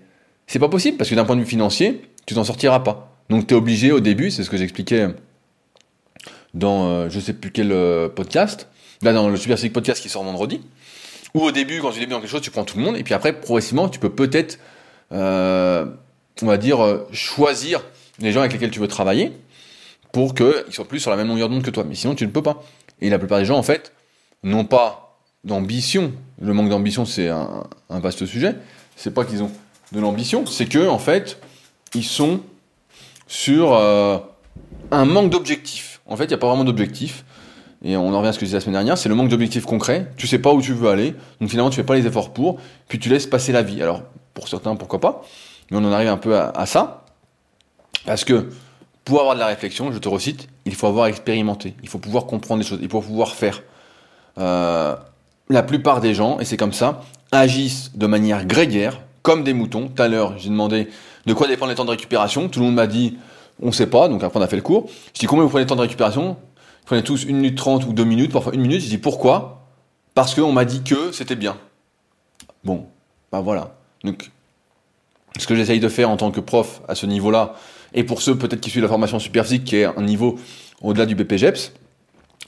[0.46, 3.14] c'est pas possible, parce que d'un point de vue financier, tu t'en sortiras pas.
[3.28, 5.08] Donc tu es obligé au début, c'est ce que j'expliquais
[6.54, 8.68] dans euh, je sais plus quel euh, podcast,
[9.02, 10.62] là dans le Super Podcast qui sort vendredi,
[11.34, 13.02] où au début, quand tu débutes dans quelque chose, tu prends tout le monde, et
[13.02, 14.58] puis après, progressivement, tu peux peut-être
[16.42, 17.82] on va dire, euh, choisir
[18.18, 19.32] les gens avec lesquels tu veux travailler
[20.12, 21.84] pour qu'ils soient plus sur la même longueur d'onde que toi.
[21.84, 22.62] Mais sinon, tu ne peux pas.
[23.00, 23.92] Et la plupart des gens, en fait,
[24.42, 26.12] n'ont pas d'ambition.
[26.40, 28.54] Le manque d'ambition, c'est un, vaste sujet.
[28.96, 29.50] C'est pas qu'ils ont
[29.92, 31.38] de l'ambition, c'est que, en fait,
[31.94, 32.40] ils sont
[33.28, 34.18] sur euh,
[34.90, 36.00] un manque d'objectifs.
[36.06, 37.24] En fait, il n'y a pas vraiment d'objectifs.
[37.84, 39.28] Et on en revient à ce que je disais la semaine dernière, c'est le manque
[39.28, 40.10] d'objectifs concrets.
[40.16, 42.58] Tu sais pas où tu veux aller, donc finalement tu fais pas les efforts pour,
[42.88, 43.82] puis tu laisses passer la vie.
[43.82, 44.02] Alors
[44.34, 45.24] pour certains, pourquoi pas
[45.70, 47.04] mais on en arrive un peu à, ça,
[48.04, 48.50] parce que
[49.04, 52.26] pour avoir de la réflexion, je te recite, il faut avoir expérimenté, il faut pouvoir
[52.26, 53.62] comprendre des choses, il faut pouvoir faire.
[54.38, 54.96] Euh,
[55.48, 57.02] la plupart des gens, et c'est comme ça,
[57.32, 59.88] agissent de manière grégaire, comme des moutons.
[59.88, 60.88] Tout à l'heure, j'ai demandé
[61.26, 62.48] de quoi dépendent les temps de récupération.
[62.48, 63.18] Tout le monde m'a dit,
[63.60, 64.88] on ne sait pas, donc après on a fait le cours.
[65.14, 66.28] Je dis, combien vous prenez le temps de récupération?
[66.30, 68.80] Vous prenez tous 1 minute 30 ou 2 minutes, parfois 1 minute.
[68.80, 69.66] Je dis, pourquoi?
[70.14, 71.56] Parce qu'on m'a dit que c'était bien.
[72.64, 72.86] Bon,
[73.32, 73.74] ben voilà.
[74.04, 74.30] Donc,
[75.38, 77.54] ce que j'essaye de faire en tant que prof à ce niveau-là,
[77.94, 80.38] et pour ceux peut-être qui suivent la formation Superphysique, qui est un niveau
[80.82, 81.72] au-delà du BPGEPS,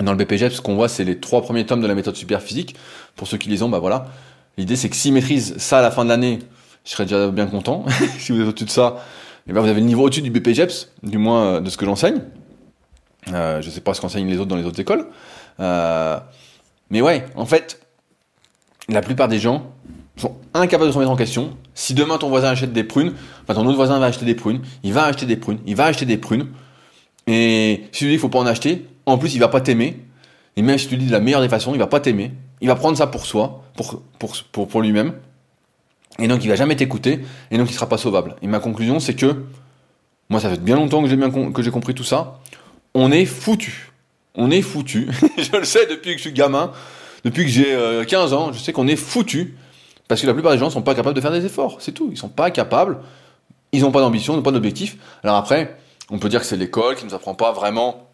[0.01, 2.77] dans le BPGEPS, ce qu'on voit, c'est les trois premiers tomes de la méthode Superphysique.
[3.17, 4.07] Pour ceux qui les ont, bah voilà.
[4.57, 6.39] L'idée, c'est que s'ils maîtrisent ça à la fin de l'année,
[6.85, 7.85] je serais déjà bien content.
[8.19, 9.05] si vous êtes au-dessus de ça,
[9.49, 11.85] eh ben vous avez le niveau au-dessus du BPGEPS, du moins euh, de ce que
[11.85, 12.21] j'enseigne.
[13.33, 15.09] Euh, je sais pas ce qu'enseignent les autres dans les autres écoles.
[15.59, 16.19] Euh,
[16.91, 17.81] mais ouais, en fait,
[18.89, 19.73] la plupart des gens
[20.21, 21.57] sont incapables de se remettre en question.
[21.75, 23.15] Si demain ton voisin achète des prunes,
[23.47, 26.07] ton autre voisin va acheter des prunes, il va acheter des prunes, il va acheter
[26.07, 26.49] des prunes,
[27.27, 29.61] et si tu lui dis qu'il faut pas en acheter, en plus il va pas
[29.61, 30.01] t'aimer,
[30.57, 32.33] et même si tu lui dis de la meilleure des façons, il va pas t'aimer,
[32.61, 35.15] il va prendre ça pour soi, pour, pour, pour, pour lui-même,
[36.19, 38.37] et donc il va jamais t'écouter, et donc il sera pas sauvable.
[38.43, 39.45] Et ma conclusion c'est que,
[40.31, 42.41] moi ça fait bien longtemps que j'ai bien que j'ai compris tout ça,
[42.95, 43.93] on est foutu.
[44.35, 45.09] On est foutu.
[45.39, 46.73] je le sais depuis que je suis gamin,
[47.25, 49.57] depuis que j'ai 15 euh, ans, je sais qu'on est foutu
[50.09, 51.93] parce que la plupart des gens ne sont pas capables de faire des efforts, c'est
[51.93, 52.09] tout.
[52.11, 52.99] Ils sont pas capables,
[53.73, 54.97] ils n'ont pas d'ambition, ils n'ont pas d'objectif.
[55.23, 55.77] Alors après,
[56.11, 58.09] on peut dire que c'est l'école qui ne nous apprend pas vraiment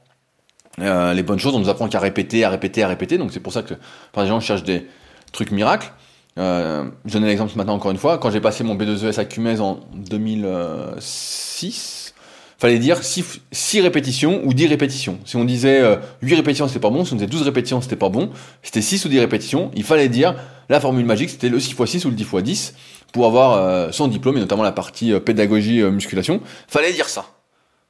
[0.81, 3.17] euh, les bonnes choses, on nous apprend qu'à répéter, à répéter, à répéter.
[3.17, 3.75] Donc c'est pour ça que
[4.13, 4.89] par les gens cherchent des
[5.33, 5.93] trucs miracles.
[6.37, 8.19] Euh, je donne l'exemple maintenant encore une fois.
[8.19, 12.04] Quand j'ai passé mon B2ES à Cumez en 2006,
[12.67, 15.19] fallait dire 6, répétitions ou 10 répétitions.
[15.25, 15.83] Si on disait
[16.23, 17.05] 8 répétitions, c'était pas bon.
[17.05, 18.31] Si on disait 12 répétitions, c'était pas bon.
[18.63, 19.71] C'était 6 ou 10 répétitions.
[19.75, 20.35] Il fallait dire
[20.69, 22.73] la formule magique, c'était le 6x6 ou le 10x10
[23.13, 26.41] pour avoir son diplôme et notamment la partie pédagogie musculation.
[26.69, 27.27] Fallait dire ça.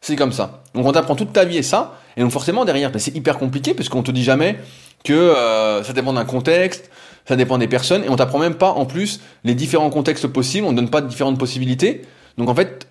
[0.07, 0.61] C'est comme ça.
[0.75, 3.39] Donc on t'apprend toute ta vie et ça, et donc forcément derrière, ben, c'est hyper
[3.39, 4.59] compliqué parce qu'on te dit jamais
[5.03, 6.91] que euh, ça dépend d'un contexte,
[7.27, 10.66] ça dépend des personnes, et on t'apprend même pas en plus les différents contextes possibles,
[10.66, 12.03] on ne donne pas de différentes possibilités.
[12.37, 12.87] Donc en fait,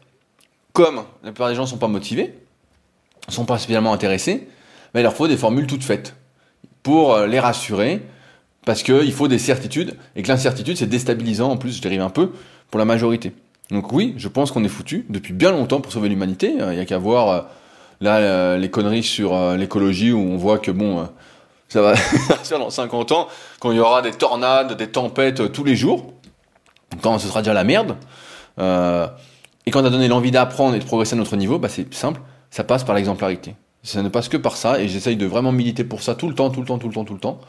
[0.74, 2.38] comme la plupart des gens sont pas motivés,
[3.30, 4.48] sont pas spécialement intéressés,
[4.94, 6.16] ben, il leur faut des formules toutes faites
[6.84, 8.02] pour euh, les rassurer,
[8.66, 12.10] parce qu'il faut des certitudes, et que l'incertitude c'est déstabilisant en plus, je dérive un
[12.10, 12.32] peu,
[12.70, 13.34] pour la majorité.
[13.74, 16.54] Donc oui, je pense qu'on est foutu depuis bien longtemps pour sauver l'humanité.
[16.58, 17.42] Il n'y a qu'à voir euh,
[18.02, 21.08] là euh, les conneries sur euh, l'écologie où on voit que bon,
[21.70, 23.28] ça va faire dans 50 ans
[23.60, 26.14] quand il y aura des tornades, des tempêtes tous les jours,
[27.02, 27.96] quand ce sera déjà la merde.
[29.66, 31.92] Et quand on a donné l'envie d'apprendre et de progresser à notre niveau, bah c'est
[31.94, 33.56] simple, ça passe par l'exemplarité.
[33.84, 36.36] Ça ne passe que par ça et j'essaye de vraiment militer pour ça tout le
[36.36, 37.40] temps, tout le temps, tout le temps, tout le temps.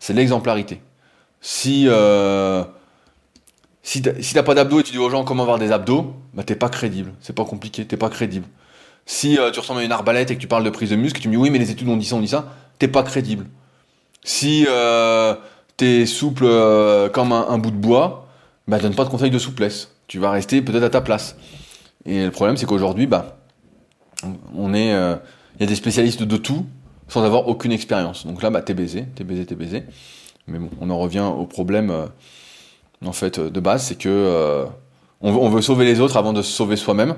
[0.00, 0.80] C'est l'exemplarité.
[1.40, 1.88] Si
[3.88, 6.56] si t'as pas d'abdos et tu dis aux gens comment avoir des abdos, bah t'es
[6.56, 7.12] pas crédible.
[7.20, 8.46] C'est pas compliqué, t'es pas crédible.
[9.06, 11.20] Si euh, tu ressembles à une arbalète et que tu parles de prise de muscle,
[11.20, 13.02] tu me dis oui mais les études ont dit ça, on dit ça, t'es pas
[13.02, 13.46] crédible.
[14.24, 15.34] Si euh,
[15.78, 18.27] t'es souple euh, comme un, bout de bois,
[18.68, 19.90] bah donne pas de conseil de souplesse.
[20.06, 21.36] Tu vas rester peut-être à ta place.
[22.04, 23.38] Et le problème c'est qu'aujourd'hui, bah,
[24.54, 25.16] on est, il euh,
[25.58, 26.66] y a des spécialistes de tout
[27.08, 28.26] sans avoir aucune expérience.
[28.26, 29.84] Donc là, bah t'es baisé, t'es baisé, t'es baisé.
[30.46, 31.90] Mais bon, on en revient au problème
[33.06, 34.64] en fait, de base, c'est que euh,
[35.20, 37.14] on, veut sauver les autres avant de se sauver soi-même,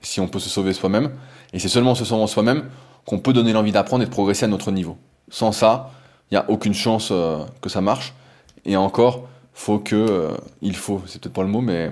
[0.00, 1.10] si on peut se sauver soi-même.
[1.52, 2.64] Et c'est seulement en se sauvant soi-même
[3.04, 4.96] qu'on peut donner l'envie d'apprendre et de progresser à notre niveau.
[5.30, 5.90] Sans ça,
[6.30, 8.14] il n'y a aucune chance euh, que ça marche.
[8.64, 9.28] Et encore,
[9.58, 10.30] faut que, euh,
[10.62, 11.90] il faut, c'est peut-être pas le mot, mais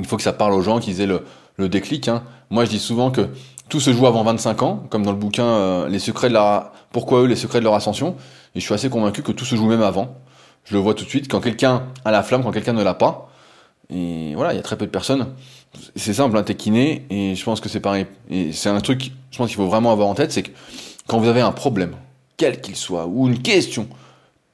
[0.00, 1.24] il faut que ça parle aux gens, qu'ils aient le,
[1.56, 2.08] le déclic.
[2.08, 2.22] Hein.
[2.50, 3.28] Moi, je dis souvent que
[3.68, 7.20] tout se joue avant 25 ans, comme dans le bouquin Les secrets de la, pourquoi
[7.20, 8.16] eux, les secrets de leur ascension.
[8.54, 10.16] Et je suis assez convaincu que tout se joue même avant.
[10.64, 12.94] Je le vois tout de suite quand quelqu'un a la flamme, quand quelqu'un ne l'a
[12.94, 13.30] pas.
[13.90, 15.34] Et voilà, il y a très peu de personnes.
[15.96, 16.56] C'est simple, hein, t'es
[17.10, 18.06] et je pense que c'est pareil.
[18.30, 20.50] Et c'est un truc, je pense qu'il faut vraiment avoir en tête, c'est que
[21.06, 21.92] quand vous avez un problème,
[22.38, 23.88] quel qu'il soit, ou une question,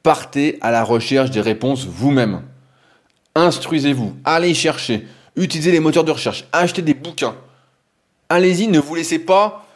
[0.05, 2.43] partez à la recherche des réponses vous-même.
[3.35, 7.35] Instruisez-vous, allez chercher, utilisez les moteurs de recherche, achetez des bouquins.
[8.29, 9.67] Allez-y, ne vous laissez pas,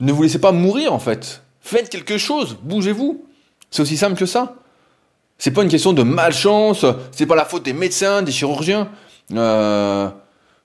[0.00, 1.42] ne vous laissez pas mourir en fait.
[1.60, 3.24] Faites quelque chose, bougez-vous.
[3.70, 4.56] C'est aussi simple que ça.
[5.38, 8.88] C'est pas une question de malchance, c'est pas la faute des médecins, des chirurgiens.
[9.32, 10.08] Euh,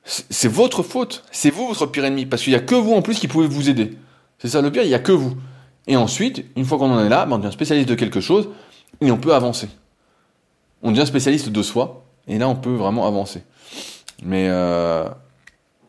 [0.04, 3.02] c'est votre faute, c'est vous votre pire ennemi, parce qu'il y a que vous en
[3.02, 3.98] plus qui pouvez vous aider.
[4.38, 5.36] C'est ça le pire, il y a que vous.
[5.88, 8.48] Et ensuite, une fois qu'on en est là, ben, on devient spécialiste de quelque chose
[9.02, 9.70] et on peut avancer.
[10.82, 13.44] On devient spécialiste de soi et là on peut vraiment avancer.
[14.24, 15.08] Mais euh,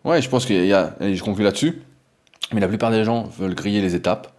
[0.04, 1.82] ouais, je pense qu'il y a, et je conclue là-dessus.
[2.52, 4.32] Mais la plupart des gens veulent griller les étapes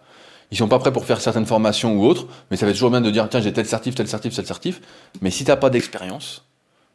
[0.52, 3.00] ils sont pas prêts pour faire certaines formations ou autres, mais ça fait toujours bien
[3.00, 4.82] de dire tiens j'ai tel certif, tel certif, tel certif.
[5.22, 6.44] Mais si t'as pas d'expérience,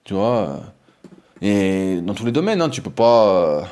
[0.04, 0.62] tu vois,
[1.42, 3.66] euh, et dans tous les domaines, hein, tu peux pas.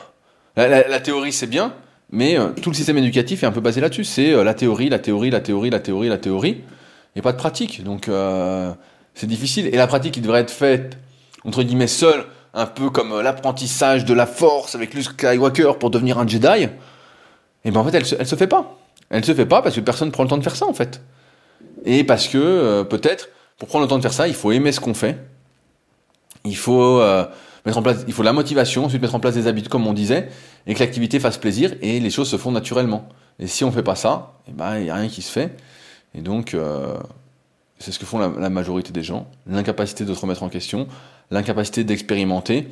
[0.57, 1.75] Euh, la, théorie c'est bien,
[2.11, 4.05] mais tout le système éducatif est un peu basé là-dessus.
[4.05, 6.63] C'est la théorie, la théorie, la théorie, la théorie, la théorie,
[7.15, 7.83] et pas de pratique.
[7.83, 8.09] Donc
[9.13, 9.67] c'est difficile.
[9.67, 10.97] Et la pratique qui devrait être faite
[11.43, 16.17] entre guillemets seule, un peu comme l'apprentissage de la force avec Luke Skywalker pour devenir
[16.17, 16.63] un Jedi.
[16.63, 16.69] Et
[17.65, 18.77] eh ben en fait elle elle se fait pas.
[19.09, 20.73] Elle se fait pas parce que personne ne prend le temps de faire ça en
[20.73, 21.01] fait.
[21.85, 24.71] Et parce que euh, peut-être pour prendre le temps de faire ça, il faut aimer
[24.71, 25.17] ce qu'on fait.
[26.43, 27.25] Il faut euh,
[27.65, 29.93] mettre en place, il faut la motivation, ensuite mettre en place des habitudes comme on
[29.93, 30.29] disait,
[30.67, 33.07] et que l'activité fasse plaisir et les choses se font naturellement.
[33.39, 35.55] Et si on fait pas ça, eh ben il y a rien qui se fait.
[36.15, 36.95] Et donc euh,
[37.79, 40.87] c'est ce que font la, majorité des gens, l'incapacité de se remettre en question,
[41.31, 42.67] l'incapacité d'expérimenter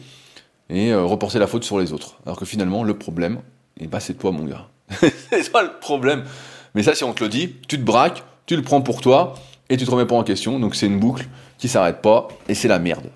[0.69, 2.19] et reporter la faute sur les autres.
[2.25, 3.39] Alors que finalement le problème,
[3.79, 4.67] eh ben, c'est toi mon gars.
[5.29, 6.23] c'est ça le problème.
[6.75, 9.35] Mais ça, si on te le dit, tu te braques, tu le prends pour toi
[9.69, 10.59] et tu te remets pas en question.
[10.59, 11.27] Donc c'est une boucle
[11.57, 13.09] qui s'arrête pas et c'est la merde.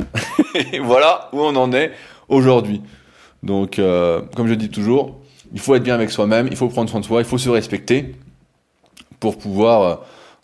[0.56, 1.92] et voilà où on en est
[2.30, 2.82] aujourd'hui.
[3.44, 5.20] Donc, euh, comme je dis toujours,
[5.54, 7.50] il faut être bien avec soi-même, il faut prendre soin de soi, il faut se
[7.50, 8.16] respecter
[9.20, 9.96] pour pouvoir euh,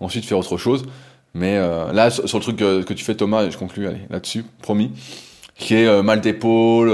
[0.03, 0.85] ensuite faire autre chose.
[1.33, 4.91] Mais euh, là, sur, le truc que, tu fais, Thomas, je conclue là-dessus, promis,
[5.57, 6.91] qui est mal d'épaule,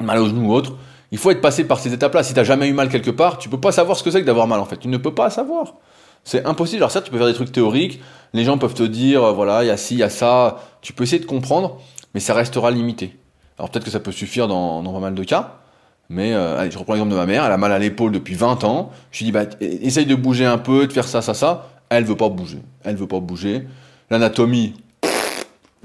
[0.00, 0.74] mal au genou ou autre
[1.12, 2.22] il faut être passé par ces étapes-là.
[2.22, 4.26] Si t'as jamais eu mal quelque part, tu peux pas savoir ce que c'est que
[4.26, 4.76] d'avoir mal en fait.
[4.76, 5.74] Tu ne peux pas savoir.
[6.22, 6.82] C'est impossible.
[6.82, 8.00] Alors ça, tu peux faire des trucs théoriques.
[8.32, 10.60] Les gens peuvent te dire, euh, voilà, il y a ci, il y a ça.
[10.82, 11.78] Tu peux essayer de comprendre,
[12.14, 13.16] mais ça restera limité.
[13.58, 15.59] Alors peut-être que ça peut suffire dans, pas mal de cas.
[16.10, 17.44] Mais euh, allez, je reprends l'exemple de ma mère.
[17.46, 18.90] Elle a mal à l'épaule depuis 20 ans.
[19.12, 21.68] Je lui dis, bah, essaye de bouger un peu, de faire ça, ça, ça.
[21.88, 22.58] Elle veut pas bouger.
[22.84, 23.66] Elle veut pas bouger.
[24.10, 24.74] L'anatomie,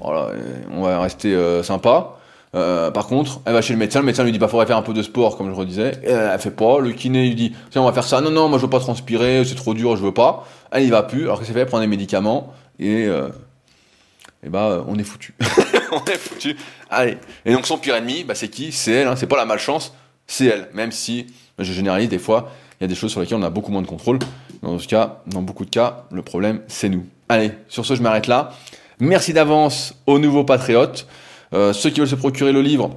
[0.00, 0.30] Voilà,
[0.72, 2.16] on va rester sympa.
[2.52, 4.82] par contre, elle va chez le médecin, le médecin lui dit bah faudrait faire un
[4.82, 7.82] peu de sport comme je redisais, et elle, fait pas, le kiné lui dit tiens
[7.82, 10.02] on va faire ça, non non moi je veux pas transpirer, c'est trop dur, je
[10.02, 14.48] veux pas, elle y va plus, alors que c'est fait, prendre des médicaments, et, et
[14.48, 15.34] bah on est foutu.
[15.92, 16.56] on est foutu.
[16.90, 17.18] Allez.
[17.44, 18.72] Et donc son pire ennemi, bah, c'est qui?
[18.72, 19.16] C'est elle, hein.
[19.16, 19.94] c'est pas la malchance,
[20.26, 20.68] c'est elle.
[20.74, 21.26] Même si,
[21.58, 23.82] je généralise des fois, il y a des choses sur lesquelles on a beaucoup moins
[23.82, 24.18] de contrôle.
[24.62, 27.06] Dans ce cas, dans beaucoup de cas, le problème, c'est nous.
[27.28, 28.52] Allez, sur ce, je m'arrête là.
[29.00, 31.06] Merci d'avance aux nouveaux patriotes.
[31.52, 32.90] Euh, ceux qui veulent se procurer le livre,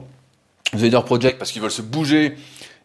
[0.72, 2.36] The Leader Project, parce qu'ils veulent se bouger,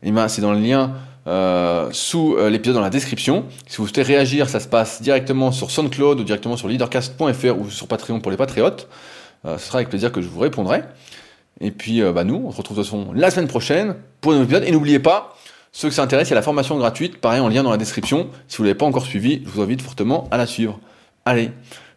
[0.02, 0.92] eh ben, c'est dans le lien
[1.26, 3.44] euh, sous euh, l'épisode dans la description.
[3.66, 7.70] Si vous souhaitez réagir, ça se passe directement sur SoundCloud ou directement sur leadercast.fr ou
[7.70, 8.88] sur Patreon pour les patriotes.
[9.46, 10.84] Ce sera avec plaisir que je vous répondrai.
[11.60, 14.32] Et puis, euh, bah, nous, on se retrouve de toute façon la semaine prochaine pour
[14.32, 14.68] un nouvel épisode.
[14.68, 15.36] Et n'oubliez pas,
[15.72, 17.76] ceux que ça intéresse, il y a la formation gratuite, pareil en lien dans la
[17.76, 18.28] description.
[18.48, 20.80] Si vous ne l'avez pas encore suivi, je vous invite fortement à la suivre.
[21.24, 21.50] Allez,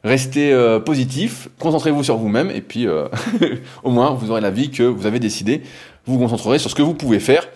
[0.03, 2.87] restez euh, positif, concentrez-vous sur vous-même, et puis
[3.83, 5.63] au moins vous aurez la vie que vous avez décidé.
[6.05, 7.47] Vous vous concentrerez sur ce que vous pouvez faire,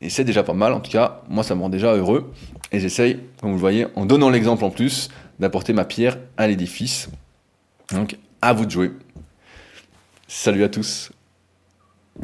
[0.00, 0.72] et c'est déjà pas mal.
[0.72, 2.32] En tout cas, moi, ça me rend déjà heureux,
[2.72, 6.46] et j'essaye, comme vous le voyez, en donnant l'exemple en plus, d'apporter ma pierre à
[6.46, 7.08] l'édifice.
[7.92, 8.92] Donc, à vous de jouer.
[10.26, 11.10] Salut à tous.